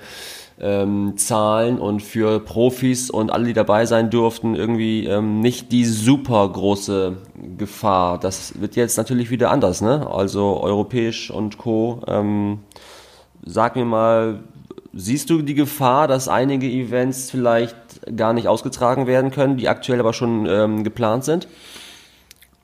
ähm, 0.60 1.14
Zahlen 1.16 1.80
und 1.80 2.00
für 2.00 2.38
Profis 2.38 3.10
und 3.10 3.32
alle, 3.32 3.46
die 3.46 3.52
dabei 3.52 3.84
sein 3.86 4.10
durften, 4.10 4.54
irgendwie 4.54 5.06
ähm, 5.06 5.40
nicht 5.40 5.72
die 5.72 5.84
super 5.84 6.48
große 6.48 7.16
Gefahr. 7.58 8.20
Das 8.20 8.60
wird 8.60 8.76
jetzt 8.76 8.96
natürlich 8.96 9.30
wieder 9.30 9.50
anders, 9.50 9.80
ne? 9.80 10.08
Also 10.08 10.60
europäisch 10.62 11.32
und 11.32 11.58
Co. 11.58 12.02
Ähm, 12.06 12.60
Sag 13.46 13.76
mir 13.76 13.84
mal, 13.84 14.40
siehst 14.92 15.30
du 15.30 15.42
die 15.42 15.54
Gefahr, 15.54 16.08
dass 16.08 16.28
einige 16.28 16.66
Events 16.66 17.30
vielleicht 17.30 17.76
gar 18.16 18.32
nicht 18.32 18.48
ausgetragen 18.48 19.06
werden 19.06 19.30
können, 19.30 19.56
die 19.56 19.68
aktuell 19.68 20.00
aber 20.00 20.12
schon 20.12 20.46
ähm, 20.46 20.84
geplant 20.84 21.24
sind? 21.24 21.48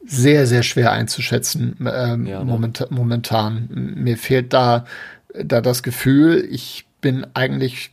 Sehr, 0.07 0.47
sehr 0.47 0.63
schwer 0.63 0.93
einzuschätzen 0.93 1.77
ähm, 1.81 2.27
Ja, 2.27 2.39
ne? 2.39 2.45
momenta 2.45 2.87
momentan. 2.91 3.69
Mir 3.97 4.17
fehlt 4.17 4.53
da, 4.53 4.87
da 5.35 5.61
das 5.61 5.83
Gefühl, 5.83 6.49
ich 6.51 6.87
bin 7.01 7.27
eigentlich 7.35 7.91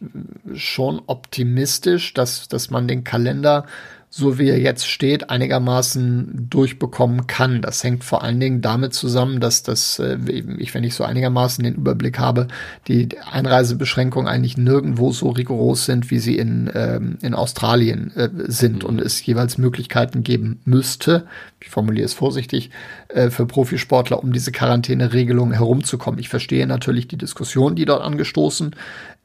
schon 0.54 1.02
optimistisch, 1.08 2.14
dass, 2.14 2.48
dass 2.48 2.70
man 2.70 2.88
den 2.88 3.04
Kalender 3.04 3.66
so 4.18 4.40
wie 4.40 4.50
er 4.50 4.60
jetzt 4.60 4.88
steht, 4.88 5.30
einigermaßen 5.30 6.48
durchbekommen 6.50 7.28
kann. 7.28 7.62
Das 7.62 7.84
hängt 7.84 8.04
vor 8.04 8.24
allen 8.24 8.40
Dingen 8.40 8.62
damit 8.62 8.96
zusammen, 8.96 9.40
dass 9.40 9.62
das, 9.62 10.00
äh, 10.00 10.18
ich, 10.58 10.74
wenn 10.74 10.84
ich 10.84 10.96
so 10.96 11.04
einigermaßen 11.04 11.64
den 11.64 11.76
Überblick 11.76 12.18
habe, 12.18 12.48
die 12.88 13.10
Einreisebeschränkungen 13.32 14.28
eigentlich 14.28 14.58
nirgendwo 14.58 15.12
so 15.12 15.30
rigoros 15.30 15.86
sind, 15.86 16.10
wie 16.10 16.18
sie 16.18 16.36
in, 16.36 16.72
ähm, 16.74 17.20
in 17.22 17.36
Australien 17.36 18.12
äh, 18.16 18.30
sind 18.48 18.84
und 18.84 19.00
es 19.00 19.24
jeweils 19.24 19.60
Möglichkeiten 19.60 20.24
geben 20.24 20.62
müsste, 20.66 21.28
ich 21.60 21.70
formuliere 21.70 22.06
es 22.06 22.14
vorsichtig, 22.14 22.72
äh, 23.10 23.30
für 23.30 23.46
Profisportler, 23.46 24.24
um 24.24 24.32
diese 24.32 24.52
Quarantäneregelung 24.52 25.52
herumzukommen. 25.52 26.20
Ich 26.20 26.30
verstehe 26.30 26.66
natürlich 26.66 27.08
die 27.08 27.18
Diskussion, 27.18 27.76
die 27.76 27.86
dort 27.86 28.04
angestoßen 28.04 28.76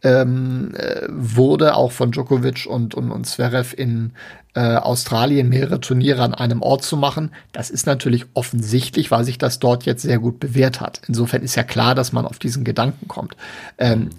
ähm, 0.02 0.74
äh, 0.74 1.06
wurde, 1.08 1.76
auch 1.76 1.92
von 1.92 2.10
Djokovic 2.10 2.66
und, 2.66 2.94
und, 2.94 3.10
und 3.10 3.26
Zverev 3.26 3.74
in 3.76 4.12
äh, 4.54 4.76
Australien 4.76 5.48
mehrere 5.48 5.80
Turniere 5.80 6.22
an 6.22 6.34
einem 6.34 6.62
Ort 6.62 6.82
zu 6.82 6.96
machen. 6.96 7.30
Das 7.52 7.70
ist 7.70 7.86
natürlich 7.86 8.26
offensichtlich, 8.34 9.10
weil 9.10 9.24
sich 9.24 9.38
das 9.38 9.58
dort 9.58 9.84
jetzt 9.84 10.02
sehr 10.02 10.18
gut 10.18 10.40
bewährt 10.40 10.80
hat. 10.80 11.00
Insofern 11.08 11.42
ist 11.42 11.54
ja 11.54 11.62
klar, 11.62 11.94
dass 11.94 12.12
man 12.12 12.26
auf 12.26 12.38
diesen 12.38 12.64
Gedanken 12.64 13.08
kommt. 13.08 13.36
Ähm, 13.78 14.10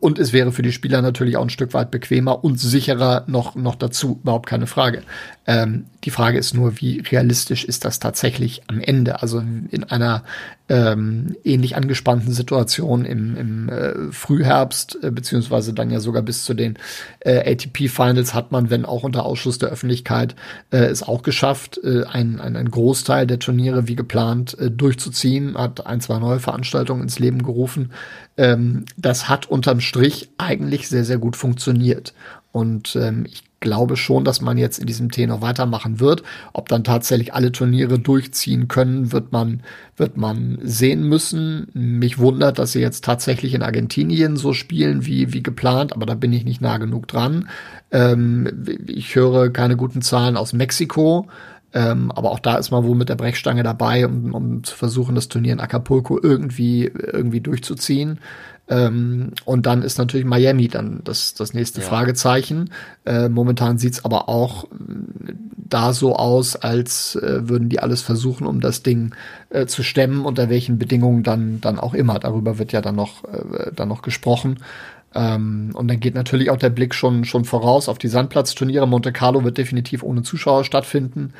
und 0.00 0.18
es 0.18 0.32
wäre 0.32 0.50
für 0.50 0.62
die 0.62 0.72
Spieler 0.72 1.02
natürlich 1.02 1.36
auch 1.36 1.42
ein 1.42 1.50
Stück 1.50 1.72
weit 1.72 1.90
bequemer 1.92 2.42
und 2.42 2.58
sicherer 2.58 3.22
noch, 3.28 3.54
noch 3.54 3.76
dazu, 3.76 4.18
überhaupt 4.22 4.48
keine 4.48 4.66
Frage. 4.66 5.02
Ähm, 5.48 5.86
die 6.04 6.10
Frage 6.10 6.36
ist 6.36 6.52
nur, 6.52 6.78
wie 6.78 7.00
realistisch 7.00 7.64
ist 7.64 7.86
das 7.86 7.98
tatsächlich 7.98 8.62
am 8.66 8.80
Ende? 8.80 9.22
Also 9.22 9.38
in 9.38 9.82
einer 9.82 10.22
ähm, 10.68 11.36
ähnlich 11.42 11.74
angespannten 11.74 12.32
Situation 12.32 13.06
im, 13.06 13.34
im 13.34 13.68
äh, 13.70 14.12
Frühherbst, 14.12 14.98
äh, 15.02 15.10
beziehungsweise 15.10 15.72
dann 15.72 15.90
ja 15.90 16.00
sogar 16.00 16.20
bis 16.20 16.44
zu 16.44 16.52
den 16.52 16.78
äh, 17.20 17.50
ATP-Finals 17.50 18.34
hat 18.34 18.52
man, 18.52 18.68
wenn 18.68 18.84
auch 18.84 19.04
unter 19.04 19.24
Ausschluss 19.24 19.56
der 19.56 19.70
Öffentlichkeit, 19.70 20.36
äh, 20.70 20.84
es 20.84 21.02
auch 21.02 21.22
geschafft, 21.22 21.80
äh, 21.82 22.04
ein, 22.04 22.40
ein, 22.40 22.54
ein 22.54 22.70
Großteil 22.70 23.26
der 23.26 23.38
Turniere 23.38 23.88
wie 23.88 23.96
geplant 23.96 24.58
äh, 24.58 24.70
durchzuziehen, 24.70 25.56
hat 25.56 25.86
ein, 25.86 26.02
zwei 26.02 26.18
neue 26.18 26.40
Veranstaltungen 26.40 27.04
ins 27.04 27.18
Leben 27.18 27.42
gerufen. 27.42 27.92
Ähm, 28.36 28.84
das 28.98 29.30
hat 29.30 29.46
unterm 29.46 29.80
Strich 29.80 30.28
eigentlich 30.36 30.90
sehr, 30.90 31.06
sehr 31.06 31.18
gut 31.18 31.36
funktioniert. 31.36 32.12
Und 32.52 32.96
ähm, 32.96 33.24
ich 33.26 33.47
glaube 33.60 33.96
schon, 33.96 34.24
dass 34.24 34.40
man 34.40 34.58
jetzt 34.58 34.78
in 34.78 34.86
diesem 34.86 35.10
Tenor 35.10 35.42
weitermachen 35.42 36.00
wird. 36.00 36.22
Ob 36.52 36.68
dann 36.68 36.84
tatsächlich 36.84 37.34
alle 37.34 37.52
Turniere 37.52 37.98
durchziehen 37.98 38.68
können, 38.68 39.12
wird 39.12 39.32
man, 39.32 39.62
wird 39.96 40.16
man 40.16 40.58
sehen 40.62 41.02
müssen. 41.02 41.68
Mich 41.74 42.18
wundert, 42.18 42.58
dass 42.58 42.72
sie 42.72 42.80
jetzt 42.80 43.04
tatsächlich 43.04 43.54
in 43.54 43.62
Argentinien 43.62 44.36
so 44.36 44.52
spielen 44.52 45.06
wie, 45.06 45.32
wie 45.32 45.42
geplant, 45.42 45.92
aber 45.92 46.06
da 46.06 46.14
bin 46.14 46.32
ich 46.32 46.44
nicht 46.44 46.60
nah 46.60 46.78
genug 46.78 47.08
dran. 47.08 47.48
Ähm, 47.90 48.48
ich 48.86 49.14
höre 49.14 49.50
keine 49.50 49.76
guten 49.76 50.02
Zahlen 50.02 50.36
aus 50.36 50.52
Mexiko. 50.52 51.26
Ähm, 51.74 52.10
aber 52.12 52.30
auch 52.30 52.38
da 52.38 52.56
ist 52.56 52.70
man 52.70 52.84
wohl 52.84 52.96
mit 52.96 53.10
der 53.10 53.16
Brechstange 53.16 53.62
dabei, 53.62 54.06
um, 54.06 54.32
um 54.32 54.64
zu 54.64 54.74
versuchen, 54.74 55.14
das 55.14 55.28
Turnier 55.28 55.52
in 55.52 55.60
Acapulco 55.60 56.18
irgendwie, 56.22 56.84
irgendwie 56.86 57.42
durchzuziehen. 57.42 58.20
Ähm, 58.70 59.32
und 59.44 59.66
dann 59.66 59.82
ist 59.82 59.98
natürlich 59.98 60.26
Miami 60.26 60.68
dann 60.68 61.00
das, 61.04 61.34
das 61.34 61.54
nächste 61.54 61.80
Ja. 61.80 61.86
Fragezeichen. 61.86 62.70
Äh, 63.06 63.28
momentan 63.28 63.78
sieht's 63.78 64.04
aber 64.04 64.28
auch 64.28 64.64
äh, 64.64 64.68
da 65.56 65.92
so 65.92 66.16
aus, 66.16 66.56
als 66.56 67.16
äh, 67.16 67.48
würden 67.48 67.68
die 67.68 67.80
alles 67.80 68.02
versuchen, 68.02 68.46
um 68.46 68.60
das 68.60 68.82
Ding 68.82 69.14
äh, 69.50 69.66
zu 69.66 69.82
stemmen, 69.82 70.24
unter 70.24 70.48
welchen 70.48 70.78
Bedingungen 70.78 71.22
dann, 71.22 71.60
dann 71.60 71.78
auch 71.78 71.94
immer. 71.94 72.18
Darüber 72.18 72.58
wird 72.58 72.72
ja 72.72 72.80
dann 72.80 72.96
noch, 72.96 73.24
äh, 73.24 73.72
dann 73.74 73.88
noch 73.88 74.02
gesprochen. 74.02 74.58
Ähm, 75.14 75.70
und 75.74 75.88
dann 75.88 76.00
geht 76.00 76.14
natürlich 76.14 76.50
auch 76.50 76.56
der 76.56 76.70
Blick 76.70 76.94
schon, 76.94 77.24
schon 77.24 77.44
voraus 77.44 77.88
auf 77.88 77.98
die 77.98 78.08
Sandplatzturniere. 78.08 78.86
Monte 78.86 79.12
Carlo 79.12 79.42
wird 79.44 79.58
definitiv 79.58 80.02
ohne 80.02 80.22
Zuschauer 80.22 80.64
stattfinden. 80.64 81.32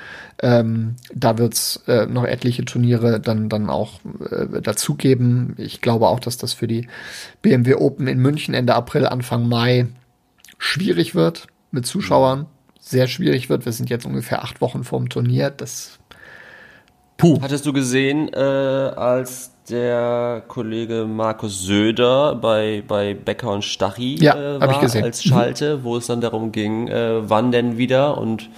Ähm, 0.43 0.97
da 1.15 1.39
wird's 1.39 1.83
äh, 1.87 2.07
noch 2.07 2.25
etliche 2.25 2.65
Turniere 2.65 3.21
dann, 3.21 3.49
dann 3.49 3.69
auch 3.69 4.01
äh, 4.31 4.63
dazugeben. 4.63 5.55
Ich 5.59 5.81
glaube 5.81 6.09
auch, 6.09 6.21
dass 6.21 6.39
das 6.39 6.55
für 6.55 6.67
die 6.67 6.89
BMW 7.43 7.75
Open 7.75 8.07
in 8.07 8.19
München 8.19 8.55
Ende 8.55 8.75
April, 8.75 9.07
Anfang 9.07 9.49
Mai 9.49 9.87
schwierig 10.59 11.15
wird 11.15 11.47
mit 11.71 11.87
Zuschauern. 11.87 12.47
Sehr 12.81 13.07
schwierig 13.07 13.51
wird. 13.51 13.67
Wir 13.67 13.73
sind 13.73 13.91
jetzt 13.91 14.07
ungefähr 14.07 14.43
acht 14.43 14.63
Wochen 14.63 14.83
vorm 14.83 15.11
Turnier. 15.11 15.51
Das 15.51 15.99
Puh. 17.19 17.41
Hattest 17.43 17.67
du 17.67 17.73
gesehen, 17.73 18.31
äh, 18.33 18.39
als 18.39 19.51
der 19.71 20.43
Kollege 20.49 21.07
Markus 21.09 21.63
Söder 21.63 22.35
bei, 22.35 22.83
bei 22.87 23.15
Becker 23.15 23.51
und 23.53 23.65
Stachy 23.65 24.17
Ja, 24.23 24.57
äh, 24.57 24.61
war 24.61 24.83
als 24.83 25.23
Schalte, 25.23 25.85
wo 25.85 25.97
es 25.97 26.07
dann 26.07 26.21
darum 26.21 26.53
ging, 26.53 26.89
äh, 26.89 27.29
wann 27.29 27.53
denn 27.53 27.79
wieder. 27.79 28.19
Und 28.19 28.49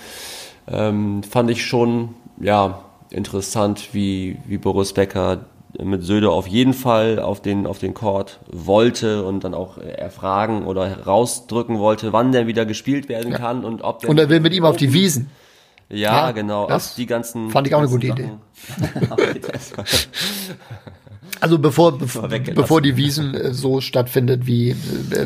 ähm, 0.69 1.23
fand 1.23 1.51
ich 1.51 1.67
schon 1.67 2.11
ja 2.41 2.81
interessant, 3.11 3.89
wie, 3.93 4.39
wie 4.47 4.59
Boris 4.59 4.93
Becker 4.93 5.45
mit 5.79 6.03
Söder 6.03 6.33
auf 6.33 6.47
jeden 6.47 6.75
Fall 6.75 7.19
auf 7.19 7.41
den, 7.41 7.67
auf 7.67 7.79
den 7.79 7.95
Court 7.95 8.41
wollte 8.51 9.25
und 9.25 9.45
dann 9.45 9.55
auch 9.55 9.79
erfragen 9.79 10.67
oder 10.67 10.89
herausdrücken 10.89 11.79
wollte, 11.79 12.13
wann 12.13 12.33
denn 12.33 12.47
wieder 12.47 12.67
gespielt 12.67 13.09
werden 13.09 13.33
kann 13.33 13.65
und 13.65 13.83
ob 13.83 14.01
der 14.01 14.11
Und 14.11 14.19
er 14.19 14.29
will 14.29 14.41
mit 14.41 14.53
ihm 14.53 14.65
auf 14.65 14.77
die 14.77 14.93
Wiesen. 14.93 15.31
Ja, 15.91 16.27
Ja, 16.27 16.31
genau. 16.33 16.67
das 16.67 16.91
Ab 16.91 16.97
die 16.97 17.07
ganzen. 17.07 17.51
fand 17.51 17.67
ich 17.67 17.75
auch 17.75 17.81
eine 17.81 17.89
gute 17.89 18.09
Sachen. 18.09 18.41
Also 21.41 21.59
bevor, 21.59 21.97
bevor, 21.97 22.29
bevor 22.29 22.83
die 22.83 22.97
Wiesen 22.97 23.35
äh, 23.35 23.55
so 23.55 23.81
stattfindet, 23.81 24.47
wie 24.47 24.71
äh, 24.71 24.77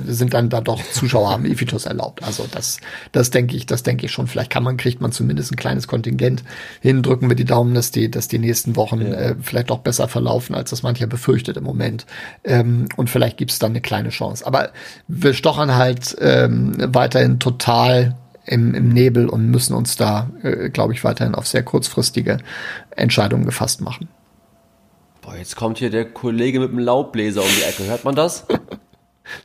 sind 0.07 0.33
dann 0.35 0.49
da 0.49 0.61
doch 0.61 0.81
Zuschauer 0.93 1.33
am 1.33 1.45
Ephitos 1.45 1.87
erlaubt. 1.87 2.23
Also 2.23 2.47
das, 2.51 2.79
das 3.11 3.31
denke 3.31 3.57
ich, 3.57 3.67
das 3.67 3.83
denke 3.83 4.07
ich 4.07 4.13
schon. 4.13 4.29
Vielleicht 4.29 4.51
kann 4.51 4.63
man, 4.63 4.77
kriegt 4.77 5.01
man 5.01 5.11
zumindest 5.11 5.53
ein 5.53 5.57
kleines 5.57 5.89
Kontingent 5.89 6.45
hin, 6.81 7.03
drücken 7.03 7.29
wir 7.29 7.37
die 7.37 7.45
Daumen, 7.45 7.75
dass 7.75 7.91
die, 7.91 8.11
dass 8.11 8.29
die 8.29 8.39
nächsten 8.39 8.77
Wochen 8.77 9.01
äh, 9.01 9.35
vielleicht 9.43 9.73
auch 9.73 9.81
besser 9.81 10.07
verlaufen, 10.07 10.55
als 10.55 10.71
das 10.71 10.85
mancher 10.85 11.09
befürchtet 11.09 11.57
im 11.57 11.65
Moment. 11.65 12.07
Ähm, 12.45 12.89
und 12.97 13.11
vielleicht 13.11 13.37
gibt's 13.37 13.59
dann 13.59 13.73
eine 13.73 13.81
kleine 13.81 14.11
Chance. 14.11 14.47
Aber 14.47 14.71
wir 15.09 15.35
stochern 15.35 15.75
halt 15.75 16.17
ähm, 16.21 16.77
weiterhin 16.79 17.41
total 17.41 18.17
im, 18.47 18.75
im 18.75 18.89
Nebel 18.89 19.29
und 19.29 19.51
müssen 19.51 19.75
uns 19.75 19.97
da, 19.97 20.31
äh, 20.43 20.71
glaube 20.71 20.93
ich, 20.93 21.05
weiterhin 21.05 21.35
auf 21.35 21.47
sehr 21.47 21.63
kurzfristige 21.63 22.39
Entscheidungen 22.91 23.45
gefasst 23.45 23.81
machen. 23.81 24.09
Boah, 25.23 25.37
jetzt 25.37 25.57
kommt 25.57 25.79
hier 25.79 25.91
der 25.91 26.05
Kollege 26.11 26.61
mit 26.61 26.71
dem 26.71 26.79
Laubbläser 26.79 27.43
um 27.43 27.49
die 27.49 27.63
Ecke. 27.63 27.85
Hört 27.85 28.05
man 28.05 28.15
das? 28.15 28.47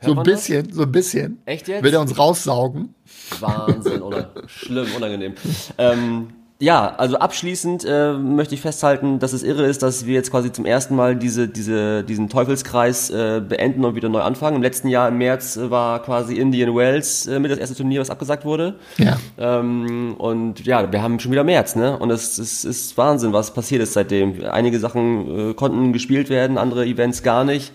So 0.02 0.10
ein 0.10 0.16
man 0.16 0.24
das? 0.26 0.34
bisschen, 0.34 0.70
so 0.74 0.82
ein 0.82 0.92
bisschen. 0.92 1.40
Echt 1.46 1.66
jetzt? 1.66 1.82
Will 1.82 1.94
er 1.94 2.02
uns 2.02 2.18
raussaugen? 2.18 2.94
Wahnsinn, 3.38 4.02
oder? 4.02 4.30
Schlimm, 4.46 4.86
unangenehm. 4.94 5.32
Ähm, 5.78 6.28
ja, 6.60 6.94
also 6.96 7.16
abschließend 7.16 7.86
äh, 7.88 8.12
möchte 8.12 8.54
ich 8.54 8.60
festhalten, 8.60 9.18
dass 9.18 9.32
es 9.32 9.42
irre 9.42 9.64
ist, 9.64 9.82
dass 9.82 10.04
wir 10.04 10.12
jetzt 10.12 10.30
quasi 10.30 10.52
zum 10.52 10.66
ersten 10.66 10.94
Mal 10.94 11.16
diese, 11.16 11.48
diese, 11.48 12.04
diesen 12.04 12.28
Teufelskreis 12.28 13.08
äh, 13.08 13.40
beenden 13.40 13.82
und 13.82 13.94
wieder 13.94 14.10
neu 14.10 14.20
anfangen. 14.20 14.56
Im 14.56 14.62
letzten 14.62 14.88
Jahr 14.88 15.08
im 15.08 15.16
März 15.16 15.56
äh, 15.56 15.70
war 15.70 16.02
quasi 16.02 16.34
Indian 16.34 16.76
Wells 16.76 17.26
äh, 17.26 17.38
mit 17.38 17.50
das 17.50 17.58
erste 17.58 17.76
Turnier, 17.76 18.02
was 18.02 18.10
abgesagt 18.10 18.44
wurde. 18.44 18.74
Ja. 18.98 19.16
Ähm, 19.38 20.16
und 20.18 20.66
ja, 20.66 20.92
wir 20.92 21.02
haben 21.02 21.18
schon 21.18 21.32
wieder 21.32 21.44
März, 21.44 21.76
ne? 21.76 21.98
Und 21.98 22.10
es, 22.10 22.36
es 22.36 22.66
ist 22.66 22.98
Wahnsinn, 22.98 23.32
was 23.32 23.54
passiert 23.54 23.82
ist 23.82 23.94
seitdem. 23.94 24.44
Einige 24.44 24.78
Sachen 24.78 25.50
äh, 25.50 25.54
konnten 25.54 25.94
gespielt 25.94 26.28
werden, 26.28 26.58
andere 26.58 26.84
Events 26.84 27.22
gar 27.22 27.44
nicht. 27.44 27.72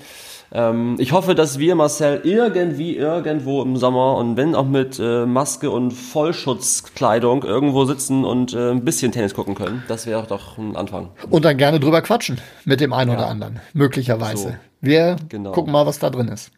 Ähm, 0.57 0.95
ich 0.99 1.11
hoffe, 1.11 1.35
dass 1.35 1.59
wir, 1.59 1.75
Marcel, 1.75 2.21
irgendwie, 2.23 2.95
irgendwo 2.95 3.61
im 3.61 3.75
Sommer 3.75 4.15
und 4.15 4.37
wenn 4.37 4.55
auch 4.55 4.65
mit 4.65 4.97
äh, 4.99 5.25
Maske 5.25 5.69
und 5.69 5.91
Vollschutzkleidung 5.91 7.43
irgendwo 7.43 7.83
sitzen 7.83 8.23
und 8.23 8.53
äh, 8.53 8.71
ein 8.71 8.85
bisschen 8.85 9.11
Tennis 9.11 9.33
gucken 9.33 9.53
können. 9.53 9.83
Das 9.89 10.05
wäre 10.05 10.25
doch 10.25 10.57
ein 10.57 10.77
Anfang. 10.77 11.09
Und 11.29 11.43
dann 11.43 11.57
gerne 11.57 11.81
drüber 11.81 12.01
quatschen 12.01 12.39
mit 12.63 12.79
dem 12.79 12.93
einen 12.93 13.11
oder 13.11 13.27
anderen. 13.27 13.59
Möglicherweise. 13.73 14.47
So. 14.47 14.55
Wir 14.79 15.17
Genau. 15.27 15.51
gucken 15.51 15.73
mal, 15.73 15.85
was 15.85 15.99
da 15.99 16.09
drin 16.09 16.29
ist. 16.29 16.51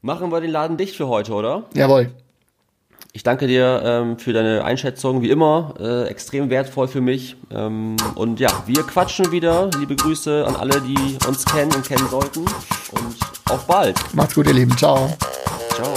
Machen 0.00 0.30
wir 0.30 0.40
den 0.40 0.50
Laden 0.50 0.76
dicht 0.76 0.94
für 0.94 1.08
heute, 1.08 1.32
oder? 1.32 1.64
Jawohl. 1.74 2.10
Ich 3.14 3.22
danke 3.22 3.46
dir 3.46 3.82
ähm, 3.84 4.18
für 4.18 4.32
deine 4.32 4.64
Einschätzung, 4.64 5.20
wie 5.20 5.28
immer, 5.28 5.74
äh, 5.78 6.08
extrem 6.08 6.48
wertvoll 6.48 6.88
für 6.88 7.02
mich. 7.02 7.36
Ähm, 7.50 7.96
und 8.14 8.40
ja, 8.40 8.48
wir 8.64 8.82
quatschen 8.84 9.30
wieder. 9.30 9.70
Liebe 9.78 9.96
Grüße 9.96 10.46
an 10.46 10.56
alle, 10.56 10.80
die 10.80 11.18
uns 11.28 11.44
kennen 11.44 11.72
und 11.74 11.86
kennen 11.86 12.08
sollten. 12.08 12.40
Und 12.40 13.16
auf 13.50 13.66
bald. 13.66 13.98
Macht's 14.14 14.34
gut, 14.34 14.46
ihr 14.46 14.54
Lieben. 14.54 14.74
Ciao. 14.78 15.14
Ciao. 15.74 15.92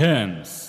terms. 0.00 0.59